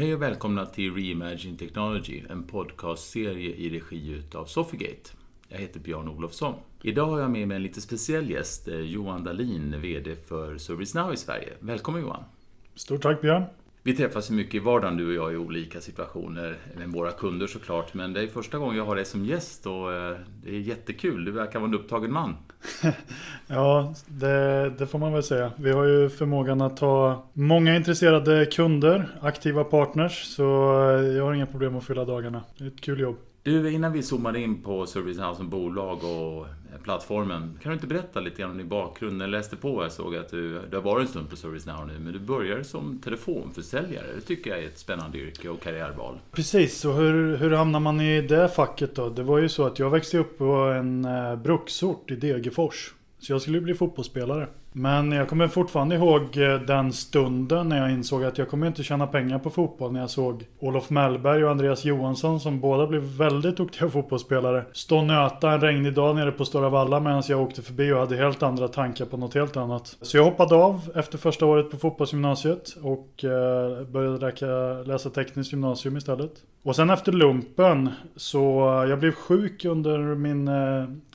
Hej 0.00 0.14
och 0.14 0.22
välkomna 0.22 0.66
till 0.66 0.94
Reimagine 0.94 1.56
Technology, 1.56 2.22
en 2.30 2.42
podcastserie 2.42 3.54
i 3.54 3.70
regi 3.70 4.10
utav 4.10 4.44
Sofigate. 4.44 5.10
Jag 5.48 5.58
heter 5.58 5.80
Björn 5.80 6.08
Olofsson. 6.08 6.54
Idag 6.82 7.06
har 7.06 7.20
jag 7.20 7.30
med 7.30 7.48
mig 7.48 7.56
en 7.56 7.62
lite 7.62 7.80
speciell 7.80 8.30
gäst, 8.30 8.68
eh, 8.68 8.80
Johan 8.80 9.24
Dahlin, 9.24 9.80
VD 9.80 10.16
för 10.16 10.58
ServiceNow 10.58 11.12
i 11.12 11.16
Sverige. 11.16 11.52
Välkommen 11.60 12.00
Johan! 12.00 12.24
Stort 12.74 13.02
tack 13.02 13.20
Björn! 13.20 13.44
Vi 13.82 13.96
träffas 13.96 14.30
ju 14.30 14.34
mycket 14.34 14.54
i 14.54 14.58
vardagen 14.58 14.96
du 14.96 15.06
och 15.06 15.24
jag 15.24 15.32
i 15.32 15.36
olika 15.36 15.80
situationer, 15.80 16.56
med 16.76 16.88
våra 16.88 17.10
kunder 17.10 17.46
såklart. 17.46 17.94
Men 17.94 18.12
det 18.12 18.22
är 18.22 18.26
första 18.26 18.58
gången 18.58 18.76
jag 18.76 18.84
har 18.84 18.96
dig 18.96 19.04
som 19.04 19.24
gäst 19.24 19.66
och 19.66 19.92
eh, 19.92 20.16
det 20.44 20.50
är 20.50 20.60
jättekul. 20.60 21.24
Du 21.24 21.30
verkar 21.30 21.58
vara 21.58 21.68
en 21.68 21.74
upptagen 21.74 22.12
man. 22.12 22.36
ja, 23.46 23.94
det, 24.06 24.70
det, 24.78 24.86
får 24.86 24.98
man 24.98 25.12
väl 25.12 25.22
säga. 25.22 25.52
Vi 25.56 25.70
har 25.70 25.84
ju 25.84 26.08
förmågan 26.08 26.60
att 26.60 26.78
ha 26.78 27.30
många 27.32 27.76
intresserade 27.76 28.46
kunder, 28.46 29.08
aktiva 29.20 29.64
partners. 29.64 30.24
Så 30.24 30.44
eh, 30.90 31.16
jag 31.16 31.24
har 31.24 31.32
inga 31.32 31.46
problem 31.46 31.76
att 31.76 31.84
fylla 31.84 32.04
dagarna. 32.04 32.42
Det 32.58 32.64
är 32.64 32.68
ett 32.68 32.80
kul 32.80 33.00
jobb. 33.00 33.16
Du, 33.42 33.72
innan 33.72 33.92
vi 33.92 34.02
zoomar 34.02 34.36
in 34.36 34.62
på 34.62 34.86
ServiceNow 34.86 35.34
som 35.34 35.48
bolag 35.50 35.98
och 36.04 36.46
plattformen. 36.78 37.58
Kan 37.62 37.70
du 37.70 37.74
inte 37.74 37.86
berätta 37.86 38.20
lite 38.20 38.40
grann 38.42 38.50
om 38.50 38.58
din 38.58 38.68
bakgrund? 38.68 39.22
Jag 39.22 39.30
läste 39.30 39.56
på, 39.56 39.82
jag 39.82 39.92
såg 39.92 40.16
att 40.16 40.30
du, 40.30 40.60
du 40.70 40.76
har 40.76 40.82
varit 40.82 41.02
en 41.02 41.08
stund 41.08 41.30
på 41.30 41.36
ServiceNow 41.36 41.86
nu, 41.86 41.98
men 41.98 42.12
du 42.12 42.18
började 42.18 42.64
som 42.64 42.98
telefonförsäljare. 42.98 44.06
Det 44.14 44.20
tycker 44.20 44.50
jag 44.50 44.58
är 44.58 44.66
ett 44.66 44.78
spännande 44.78 45.18
yrke 45.18 45.48
och 45.48 45.62
karriärval. 45.62 46.18
Precis, 46.32 46.84
och 46.84 46.94
hur, 46.94 47.36
hur 47.36 47.50
hamnar 47.50 47.80
man 47.80 48.00
i 48.00 48.22
det 48.22 48.48
facket 48.48 48.94
då? 48.94 49.08
Det 49.08 49.22
var 49.22 49.38
ju 49.38 49.48
så 49.48 49.66
att 49.66 49.78
jag 49.78 49.90
växte 49.90 50.18
upp 50.18 50.38
på 50.38 50.52
en 50.54 51.04
eh, 51.04 51.36
bruksort 51.36 52.10
i 52.10 52.16
Degerfors. 52.16 52.94
Så 53.18 53.32
jag 53.32 53.42
skulle 53.42 53.60
bli 53.60 53.74
fotbollsspelare. 53.74 54.48
Men 54.72 55.12
jag 55.12 55.28
kommer 55.28 55.48
fortfarande 55.48 55.94
ihåg 55.94 56.36
eh, 56.36 56.54
den 56.54 56.92
stunden 56.92 57.68
när 57.68 57.78
jag 57.78 57.90
insåg 57.90 58.24
att 58.24 58.38
jag 58.38 58.48
kommer 58.48 58.66
inte 58.66 58.82
tjäna 58.82 59.06
pengar 59.06 59.38
på 59.38 59.50
fotboll. 59.50 59.92
När 59.92 60.00
jag 60.00 60.10
såg 60.10 60.44
Olof 60.58 60.90
Mellberg 60.90 61.44
och 61.44 61.50
Andreas 61.50 61.84
Johansson 61.84 62.40
som 62.40 62.60
båda 62.60 62.86
blev 62.86 63.02
väldigt 63.02 63.56
duktiga 63.56 63.88
fotbollsspelare. 63.90 64.64
Stå 64.72 64.98
och 64.98 65.04
nöta 65.04 65.50
en 65.50 65.60
regnig 65.60 65.94
dag 65.94 66.16
nere 66.16 66.32
på 66.32 66.44
Stora 66.44 66.68
Valla 66.68 67.00
medan 67.00 67.22
jag 67.28 67.42
åkte 67.42 67.62
förbi 67.62 67.92
och 67.92 67.98
hade 67.98 68.16
helt 68.16 68.42
andra 68.42 68.68
tankar 68.68 69.04
på 69.04 69.16
något 69.16 69.34
helt 69.34 69.56
annat. 69.56 69.96
Så 70.00 70.16
jag 70.16 70.24
hoppade 70.24 70.54
av 70.54 70.90
efter 70.94 71.18
första 71.18 71.46
året 71.46 71.70
på 71.70 71.76
fotbollsgymnasiet 71.76 72.76
och 72.82 73.24
eh, 73.24 73.84
började 73.84 74.84
läsa 74.84 75.10
tekniskt 75.10 75.52
gymnasium 75.52 75.96
istället. 75.96 76.32
Och 76.62 76.76
sen 76.76 76.90
efter 76.90 77.12
lumpen 77.12 77.88
så 78.16 78.70
eh, 78.82 78.90
jag 78.90 78.98
blev 78.98 79.12
sjuk 79.12 79.64
under 79.64 79.98
min 79.98 80.48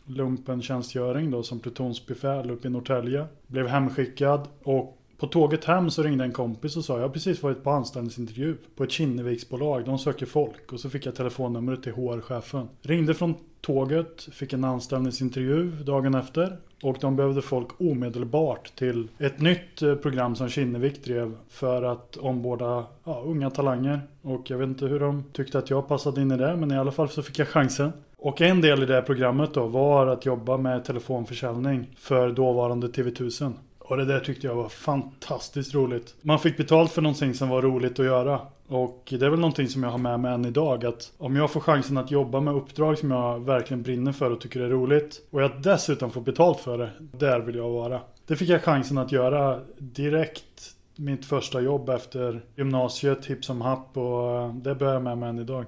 lumpentjänstgöring 0.06 1.32
då 1.32 1.44
som 1.44 1.60
plutonsbefäl 1.60 2.52
uppe 2.52 2.68
i 2.68 2.72
Norrtälje. 2.72 3.26
Blev 3.48 3.68
hemskickad 3.68 4.48
och 4.64 4.98
på 5.18 5.28
tåget 5.28 5.66
hem 5.66 5.90
så 5.90 6.04
ringde 6.04 6.24
en 6.24 6.32
kompis 6.32 6.78
och 6.78 6.86
sa 6.86 6.94
jag 6.94 7.02
har 7.02 7.10
precis 7.10 7.44
varit 7.44 7.64
på 7.64 7.72
anställningsintervju 7.72 8.58
på 8.76 8.84
ett 8.84 8.92
Kinneviksbolag. 8.92 9.86
De 9.86 10.00
söker 10.00 10.26
folk 10.26 10.74
och 10.74 10.80
så 10.80 10.90
fick 10.90 11.06
jag 11.06 11.16
telefonnumret 11.16 11.84
till 11.84 11.94
HR-chefen. 11.94 12.68
Ringde 12.82 13.14
från 13.14 13.36
tåget, 13.62 14.28
fick 14.32 14.54
en 14.54 14.64
anställningsintervju 14.64 15.72
dagen 15.72 16.16
efter. 16.16 16.58
Och 16.84 16.98
de 17.02 17.16
behövde 17.16 17.42
folk 17.42 17.82
omedelbart 17.82 18.76
till 18.76 19.08
ett 19.18 19.40
nytt 19.42 19.82
eh, 19.82 19.96
program 19.96 20.36
som 20.36 20.50
Kinnevik 20.50 21.06
drev 21.06 21.38
för 21.50 21.84
att 21.84 22.18
omborda 22.18 22.86
ja, 23.04 23.24
unga 23.26 23.50
talanger. 23.50 24.02
Och 24.22 24.50
jag 24.50 24.58
vet 24.58 24.68
inte 24.68 24.86
hur 24.86 25.00
de 25.00 25.24
tyckte 25.34 25.58
att 25.58 25.70
jag 25.70 25.88
passade 25.88 26.22
in 26.22 26.32
i 26.32 26.38
det 26.38 26.56
men 26.56 26.72
i 26.72 26.78
alla 26.78 26.92
fall 26.92 27.10
så 27.10 27.24
fick 27.24 27.40
jag 27.40 27.48
chansen. 27.48 27.92
Och 28.26 28.42
en 28.42 28.62
del 28.62 28.84
i 28.84 28.86
det 28.86 28.94
här 28.94 29.02
programmet 29.02 29.54
då 29.54 29.68
var 29.68 30.08
att 30.08 30.26
jobba 30.26 30.58
med 30.58 30.86
telefonförsäljning 30.86 31.96
för 31.98 32.32
dåvarande 32.32 32.88
TV1000. 32.88 33.54
Och 33.80 33.98
det 33.98 34.06
där 34.06 34.20
tyckte 34.20 34.48
jag 34.48 34.56
var 34.56 34.70
fantastiskt 34.70 35.74
roligt. 35.74 36.16
Man 36.22 36.40
fick 36.40 36.58
betalt 36.58 36.92
för 36.92 37.02
någonting 37.02 37.34
som 37.34 37.50
var 37.50 37.62
roligt 37.62 38.00
att 38.00 38.06
göra. 38.06 38.42
Och 38.68 39.08
det 39.10 39.26
är 39.26 39.30
väl 39.30 39.40
någonting 39.40 39.68
som 39.68 39.84
jag 39.84 39.90
har 39.90 39.98
med 39.98 40.20
mig 40.20 40.34
än 40.34 40.46
idag. 40.46 40.86
Att 40.86 41.12
om 41.18 41.36
jag 41.36 41.52
får 41.52 41.60
chansen 41.60 41.98
att 41.98 42.12
jobba 42.12 42.40
med 42.40 42.56
uppdrag 42.56 42.98
som 42.98 43.12
jag 43.12 43.46
verkligen 43.46 43.84
brinner 43.84 44.12
för 44.12 44.32
och 44.32 44.42
tycker 44.42 44.60
är 44.60 44.70
roligt. 44.70 45.22
Och 45.32 45.42
jag 45.42 45.52
dessutom 45.62 46.12
får 46.12 46.22
betalt 46.22 46.60
för 46.60 46.78
det. 46.78 46.90
Där 47.00 47.40
vill 47.40 47.56
jag 47.56 47.70
vara. 47.70 48.02
Det 48.28 48.36
fick 48.36 48.50
jag 48.50 48.64
chansen 48.64 48.98
att 48.98 49.12
göra 49.12 49.60
direkt 49.78 50.76
mitt 50.96 51.26
första 51.26 51.62
jobb 51.62 51.90
efter 51.90 52.42
gymnasiet, 52.56 53.26
hipp 53.26 53.46
som 53.46 53.62
happ. 53.62 53.98
Och 53.98 54.54
det 54.54 54.76
börjar 54.76 54.94
jag 54.94 55.04
med 55.04 55.18
mig 55.18 55.30
än 55.30 55.40
idag. 55.40 55.66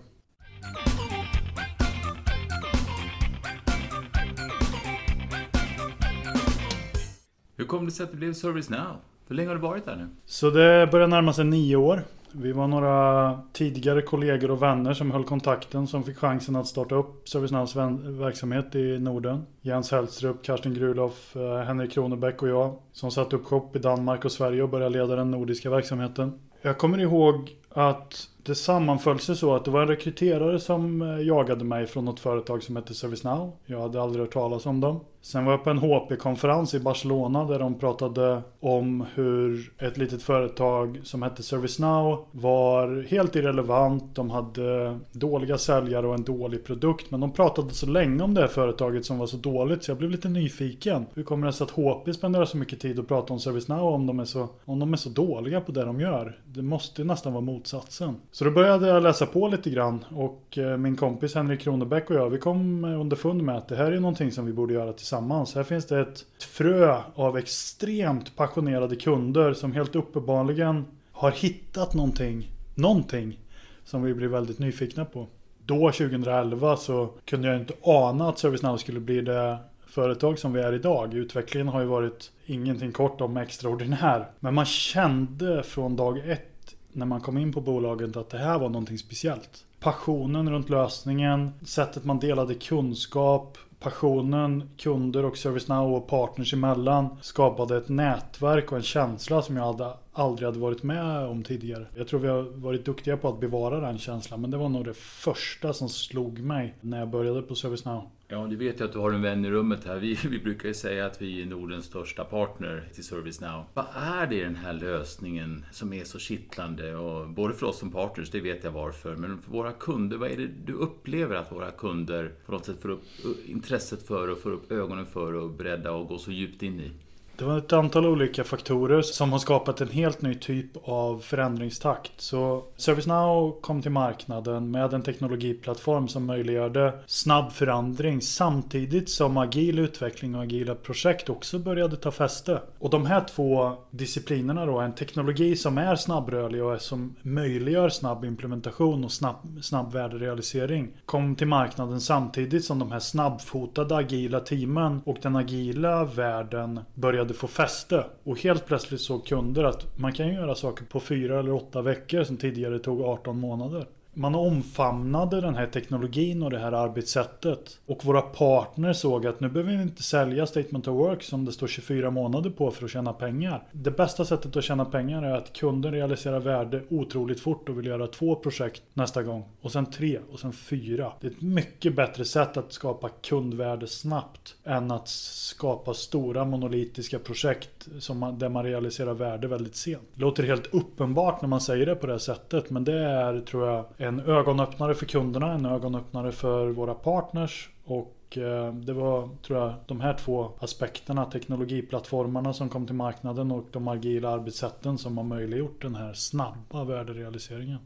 Hur 7.57 7.65
kom 7.65 7.85
det 7.85 7.91
sig 7.91 8.03
att 8.03 8.11
det 8.11 8.17
blev 8.17 8.33
ServiceNow? 8.33 8.95
Hur 9.27 9.35
länge 9.35 9.47
har 9.47 9.55
du 9.55 9.61
varit 9.61 9.85
där 9.85 9.95
nu? 9.95 10.07
Så 10.25 10.49
det 10.49 10.89
börjar 10.91 11.07
närma 11.07 11.33
sig 11.33 11.45
nio 11.45 11.75
år. 11.75 12.03
Vi 12.31 12.51
var 12.51 12.67
några 12.67 13.39
tidigare 13.53 14.01
kollegor 14.01 14.51
och 14.51 14.61
vänner 14.61 14.93
som 14.93 15.11
höll 15.11 15.23
kontakten 15.23 15.87
som 15.87 16.03
fick 16.03 16.17
chansen 16.17 16.55
att 16.55 16.67
starta 16.67 16.95
upp 16.95 17.29
ServiceNows 17.29 17.75
verksamhet 18.19 18.75
i 18.75 18.99
Norden. 18.99 19.45
Jens 19.61 19.91
Hellstrup, 19.91 20.43
Karsten 20.43 20.73
Gruloff, 20.73 21.35
eh, 21.35 21.57
Henrik 21.57 21.91
Kronebäck 21.91 22.41
och 22.41 22.49
jag 22.49 22.75
som 22.91 23.11
satte 23.11 23.35
upp 23.35 23.45
shop 23.45 23.69
i 23.73 23.79
Danmark 23.79 24.25
och 24.25 24.31
Sverige 24.31 24.63
och 24.63 24.69
började 24.69 24.99
leda 24.99 25.15
den 25.15 25.31
nordiska 25.31 25.69
verksamheten. 25.69 26.39
Jag 26.61 26.77
kommer 26.77 26.97
ihåg 26.97 27.55
att 27.69 28.29
det 28.47 28.55
sammanföll 28.55 29.19
sig 29.19 29.35
så 29.35 29.55
att 29.55 29.65
det 29.65 29.71
var 29.71 29.81
en 29.81 29.87
rekryterare 29.87 30.59
som 30.59 31.01
eh, 31.01 31.27
jagade 31.27 31.65
mig 31.65 31.87
från 31.87 32.05
något 32.05 32.19
företag 32.19 32.63
som 32.63 32.75
hette 32.75 32.93
ServiceNow. 32.93 33.51
Jag 33.65 33.81
hade 33.81 34.01
aldrig 34.01 34.25
hört 34.25 34.33
talas 34.33 34.65
om 34.65 34.81
dem. 34.81 34.99
Sen 35.21 35.45
var 35.45 35.51
jag 35.51 35.63
på 35.63 35.69
en 35.69 35.77
HP-konferens 35.77 36.73
i 36.73 36.79
Barcelona 36.79 37.45
där 37.45 37.59
de 37.59 37.79
pratade 37.79 38.41
om 38.59 39.05
hur 39.13 39.73
ett 39.77 39.97
litet 39.97 40.23
företag 40.23 40.99
som 41.03 41.21
hette 41.21 41.43
ServiceNow 41.43 42.25
var 42.31 43.05
helt 43.09 43.35
irrelevant. 43.35 44.15
De 44.15 44.29
hade 44.29 44.99
dåliga 45.11 45.57
säljare 45.57 46.07
och 46.07 46.13
en 46.13 46.23
dålig 46.23 46.65
produkt. 46.65 47.11
Men 47.11 47.19
de 47.19 47.31
pratade 47.31 47.73
så 47.73 47.85
länge 47.85 48.23
om 48.23 48.33
det 48.33 48.41
här 48.41 48.47
företaget 48.47 49.05
som 49.05 49.17
var 49.17 49.27
så 49.27 49.37
dåligt 49.37 49.83
så 49.83 49.91
jag 49.91 49.97
blev 49.97 50.11
lite 50.11 50.29
nyfiken. 50.29 51.05
Hur 51.13 51.23
kommer 51.23 51.47
det 51.47 51.53
sig 51.53 51.63
att 51.63 51.71
HP 51.71 52.15
spenderar 52.15 52.45
så 52.45 52.57
mycket 52.57 52.79
tid 52.79 52.99
att 52.99 53.07
prata 53.07 53.33
om 53.33 53.39
ServiceNow 53.39 53.93
om 53.93 54.05
de 54.05 54.19
är 54.19 54.25
så, 54.25 54.47
om 54.65 54.79
de 54.79 54.93
är 54.93 54.97
så 54.97 55.09
dåliga 55.09 55.61
på 55.61 55.71
det 55.71 55.85
de 55.85 55.99
gör? 55.99 56.39
Det 56.45 56.61
måste 56.61 57.03
nästan 57.03 57.33
vara 57.33 57.41
motsatsen. 57.41 58.15
Så 58.37 58.45
då 58.45 58.51
började 58.51 58.87
jag 58.87 59.03
läsa 59.03 59.25
på 59.25 59.47
lite 59.47 59.69
grann 59.69 60.05
och 60.15 60.57
eh, 60.57 60.77
min 60.77 60.95
kompis 60.95 61.35
Henrik 61.35 61.61
Kronebäck 61.61 62.09
och 62.09 62.15
jag 62.15 62.29
vi 62.29 62.37
kom 62.37 62.83
underfund 62.83 63.43
med 63.43 63.57
att 63.57 63.67
det 63.67 63.75
här 63.75 63.91
är 63.91 63.99
någonting 63.99 64.31
som 64.31 64.45
vi 64.45 64.53
borde 64.53 64.73
göra 64.73 64.93
tillsammans. 64.93 65.55
Här 65.55 65.63
finns 65.63 65.85
det 65.85 65.99
ett 65.99 66.25
frö 66.39 67.01
av 67.15 67.37
extremt 67.37 68.35
passionerade 68.35 68.95
kunder 68.95 69.53
som 69.53 69.71
helt 69.71 69.95
uppenbarligen 69.95 70.85
har 71.11 71.31
hittat 71.31 71.93
någonting, 71.93 72.51
någonting 72.75 73.39
som 73.83 74.03
vi 74.03 74.13
blir 74.13 74.27
väldigt 74.27 74.59
nyfikna 74.59 75.05
på. 75.05 75.27
Då 75.65 75.91
2011 75.91 76.77
så 76.77 77.09
kunde 77.25 77.47
jag 77.47 77.57
inte 77.59 77.73
ana 77.81 78.29
att 78.29 78.39
ServiceNow 78.39 78.77
skulle 78.77 78.99
bli 78.99 79.21
det 79.21 79.57
företag 79.87 80.39
som 80.39 80.53
vi 80.53 80.61
är 80.61 80.73
idag. 80.73 81.13
Utvecklingen 81.13 81.67
har 81.67 81.81
ju 81.81 81.87
varit 81.87 82.31
ingenting 82.45 82.91
kort 82.91 83.21
om 83.21 83.37
extraordinär. 83.37 84.25
Men 84.39 84.53
man 84.53 84.65
kände 84.65 85.63
från 85.63 85.95
dag 85.95 86.29
ett 86.29 86.56
när 86.97 87.05
man 87.05 87.21
kom 87.21 87.37
in 87.37 87.53
på 87.53 87.61
bolaget 87.61 88.17
att 88.17 88.29
det 88.29 88.37
här 88.37 88.59
var 88.59 88.69
någonting 88.69 88.97
speciellt. 88.97 89.65
Passionen 89.79 90.49
runt 90.49 90.69
lösningen, 90.69 91.51
sättet 91.65 92.05
man 92.05 92.19
delade 92.19 92.55
kunskap, 92.55 93.57
passionen, 93.79 94.69
kunder 94.77 95.25
och 95.25 95.37
ServiceNow 95.37 95.93
och 95.93 96.07
partners 96.07 96.53
emellan 96.53 97.17
skapade 97.21 97.77
ett 97.77 97.89
nätverk 97.89 98.71
och 98.71 98.77
en 98.77 98.83
känsla 98.83 99.41
som 99.41 99.57
jag 99.57 99.65
hade, 99.65 99.93
aldrig 100.17 100.45
hade 100.45 100.59
varit 100.59 100.83
med 100.83 101.25
om 101.25 101.43
tidigare. 101.43 101.85
Jag 101.95 102.07
tror 102.07 102.19
vi 102.19 102.27
har 102.27 102.41
varit 102.41 102.85
duktiga 102.85 103.17
på 103.17 103.29
att 103.29 103.39
bevara 103.39 103.79
den 103.79 103.97
känslan 103.97 104.41
men 104.41 104.51
det 104.51 104.57
var 104.57 104.69
nog 104.69 104.85
det 104.85 104.93
första 104.97 105.73
som 105.73 105.89
slog 105.89 106.39
mig 106.39 106.75
när 106.81 106.99
jag 106.99 107.09
började 107.09 107.41
på 107.41 107.55
ServiceNow. 107.55 108.09
Ja, 108.29 108.47
du 108.49 108.55
vet 108.55 108.79
ju 108.79 108.85
att 108.85 108.93
du 108.93 108.99
har 108.99 109.11
en 109.11 109.21
vän 109.21 109.45
i 109.45 109.49
rummet 109.49 109.85
här. 109.85 109.95
Vi, 109.95 110.19
vi 110.29 110.39
brukar 110.39 110.67
ju 110.67 110.73
säga 110.73 111.05
att 111.05 111.21
vi 111.21 111.41
är 111.41 111.45
Nordens 111.45 111.85
största 111.85 112.23
partner 112.23 112.83
till 112.93 113.03
ServiceNow. 113.03 113.63
Vad 113.73 113.85
är 113.95 114.27
det 114.27 114.35
i 114.35 114.43
den 114.43 114.55
här 114.55 114.73
lösningen 114.73 115.65
som 115.71 115.93
är 115.93 116.03
så 116.03 116.19
kittlande? 116.19 116.95
Och 116.95 117.29
både 117.29 117.53
för 117.53 117.67
oss 117.67 117.79
som 117.79 117.91
partners, 117.91 118.31
det 118.31 118.39
vet 118.39 118.63
jag 118.63 118.71
varför, 118.71 119.15
men 119.15 119.41
för 119.41 119.51
våra 119.51 119.71
kunder, 119.71 120.17
vad 120.17 120.31
är 120.31 120.37
det 120.37 120.47
du 120.65 120.73
upplever 120.73 121.35
att 121.35 121.51
våra 121.51 121.71
kunder 121.71 122.31
på 122.45 122.51
något 122.51 122.65
sätt 122.65 122.81
får 122.81 122.89
upp 122.89 123.03
intresset 123.45 124.07
för 124.07 124.27
och 124.27 124.37
får 124.37 124.51
upp 124.51 124.71
ögonen 124.71 125.05
för 125.05 125.33
och 125.33 125.49
är 125.49 125.57
beredda 125.57 125.95
att 125.95 126.07
gå 126.07 126.17
så 126.17 126.31
djupt 126.31 126.63
in 126.63 126.79
i? 126.79 126.91
Det 127.37 127.45
var 127.45 127.57
ett 127.57 127.73
antal 127.73 128.05
olika 128.05 128.43
faktorer 128.43 129.01
som 129.01 129.31
har 129.31 129.39
skapat 129.39 129.81
en 129.81 129.89
helt 129.89 130.21
ny 130.21 130.35
typ 130.35 130.71
av 130.83 131.19
förändringstakt. 131.19 132.11
Så 132.17 132.63
ServiceNow 132.75 133.61
kom 133.61 133.81
till 133.81 133.91
marknaden 133.91 134.71
med 134.71 134.93
en 134.93 135.01
teknologiplattform 135.01 136.07
som 136.07 136.25
möjliggjorde 136.25 136.93
snabb 137.05 137.51
förändring 137.51 138.21
samtidigt 138.21 139.09
som 139.09 139.37
agil 139.37 139.79
utveckling 139.79 140.35
och 140.35 140.43
agila 140.43 140.75
projekt 140.75 141.29
också 141.29 141.59
började 141.59 141.95
ta 141.95 142.11
fäste. 142.11 142.61
Och 142.79 142.89
de 142.89 143.05
här 143.05 143.25
två 143.35 143.73
disciplinerna 143.91 144.65
då, 144.65 144.79
en 144.79 144.95
teknologi 144.95 145.55
som 145.55 145.77
är 145.77 145.95
snabbrörlig 145.95 146.63
och 146.63 146.81
som 146.81 147.15
möjliggör 147.21 147.89
snabb 147.89 148.25
implementation 148.25 149.03
och 149.03 149.11
snabb, 149.11 149.59
snabb 149.61 149.93
värderealisering 149.93 150.89
kom 151.05 151.35
till 151.35 151.47
marknaden 151.47 152.01
samtidigt 152.01 152.65
som 152.65 152.79
de 152.79 152.91
här 152.91 152.99
snabbfotade 152.99 153.95
agila 153.95 154.39
teamen 154.39 155.01
och 155.05 155.17
den 155.21 155.35
agila 155.35 156.03
världen 156.03 156.79
började 156.93 157.26
började 157.27 157.39
få 157.39 157.47
fäste. 157.47 158.05
Och 158.23 158.39
helt 158.39 158.65
plötsligt 158.65 159.01
såg 159.01 159.25
kunder 159.25 159.63
att 159.63 159.97
man 159.97 160.13
kan 160.13 160.33
göra 160.33 160.55
saker 160.55 160.85
på 160.85 160.99
fyra 160.99 161.39
eller 161.39 161.53
åtta 161.53 161.81
veckor 161.81 162.23
som 162.23 162.37
tidigare 162.37 162.79
tog 162.79 163.01
18 163.01 163.39
månader 163.39 163.85
man 164.17 164.35
omfamnade 164.35 165.41
den 165.41 165.55
här 165.55 165.67
teknologin 165.67 166.43
och 166.43 166.49
det 166.49 166.59
här 166.59 166.71
arbetssättet. 166.71 167.79
Och 167.85 168.05
våra 168.05 168.21
partners 168.21 168.97
såg 168.97 169.27
att 169.27 169.39
nu 169.39 169.49
behöver 169.49 169.75
vi 169.75 169.81
inte 169.81 170.03
sälja 170.03 170.47
Statement 170.47 170.87
of 170.87 170.95
Work 170.95 171.23
som 171.23 171.45
det 171.45 171.51
står 171.51 171.67
24 171.67 172.11
månader 172.11 172.49
på 172.49 172.71
för 172.71 172.85
att 172.85 172.91
tjäna 172.91 173.13
pengar. 173.13 173.63
Det 173.71 173.91
bästa 173.91 174.25
sättet 174.25 174.55
att 174.55 174.63
tjäna 174.63 174.85
pengar 174.85 175.23
är 175.23 175.33
att 175.33 175.53
kunden 175.53 175.91
realiserar 175.91 176.39
värde 176.39 176.83
otroligt 176.89 177.39
fort 177.39 177.69
och 177.69 177.77
vill 177.77 177.85
göra 177.85 178.07
två 178.07 178.35
projekt 178.35 178.81
nästa 178.93 179.23
gång. 179.23 179.45
Och 179.61 179.71
sen 179.71 179.85
tre 179.85 180.19
och 180.31 180.39
sen 180.39 180.53
fyra. 180.53 181.11
Det 181.21 181.27
är 181.27 181.31
ett 181.31 181.41
mycket 181.41 181.95
bättre 181.95 182.25
sätt 182.25 182.57
att 182.57 182.73
skapa 182.73 183.09
kundvärde 183.09 183.87
snabbt 183.87 184.55
än 184.63 184.91
att 184.91 185.07
skapa 185.07 185.93
stora 185.93 186.45
monolitiska 186.45 187.19
projekt 187.19 187.87
som 187.99 188.19
man, 188.19 188.39
där 188.39 188.49
man 188.49 188.63
realiserar 188.63 189.13
värde 189.13 189.47
väldigt 189.47 189.75
sent. 189.75 190.01
Det 190.13 190.21
låter 190.21 190.43
helt 190.43 190.73
uppenbart 190.73 191.41
när 191.41 191.49
man 191.49 191.61
säger 191.61 191.85
det 191.85 191.95
på 191.95 192.07
det 192.07 192.19
sättet 192.19 192.69
men 192.69 192.83
det 192.83 192.99
är 192.99 193.39
tror 193.39 193.67
jag 193.67 193.85
en 194.07 194.19
ögonöppnare 194.19 194.95
för 194.95 195.05
kunderna, 195.05 195.53
en 195.53 195.65
ögonöppnare 195.65 196.31
för 196.31 196.67
våra 196.67 196.93
partners 196.93 197.69
och 197.85 198.37
eh, 198.37 198.73
det 198.73 198.93
var, 198.93 199.29
tror 199.43 199.59
jag, 199.59 199.73
de 199.87 200.01
här 200.01 200.13
två 200.13 200.51
aspekterna, 200.59 201.25
teknologiplattformarna 201.25 202.53
som 202.53 202.69
kom 202.69 202.85
till 202.85 202.95
marknaden 202.95 203.51
och 203.51 203.65
de 203.71 203.87
agila 203.87 204.29
arbetssätten 204.29 204.97
som 204.97 205.17
har 205.17 205.25
möjliggjort 205.25 205.81
den 205.81 205.95
här 205.95 206.13
snabba 206.13 206.83
värderealiseringen. 206.83 207.79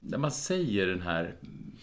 När 0.00 0.18
man 0.18 0.30
säger 0.30 0.86
den 0.86 1.02
här 1.02 1.34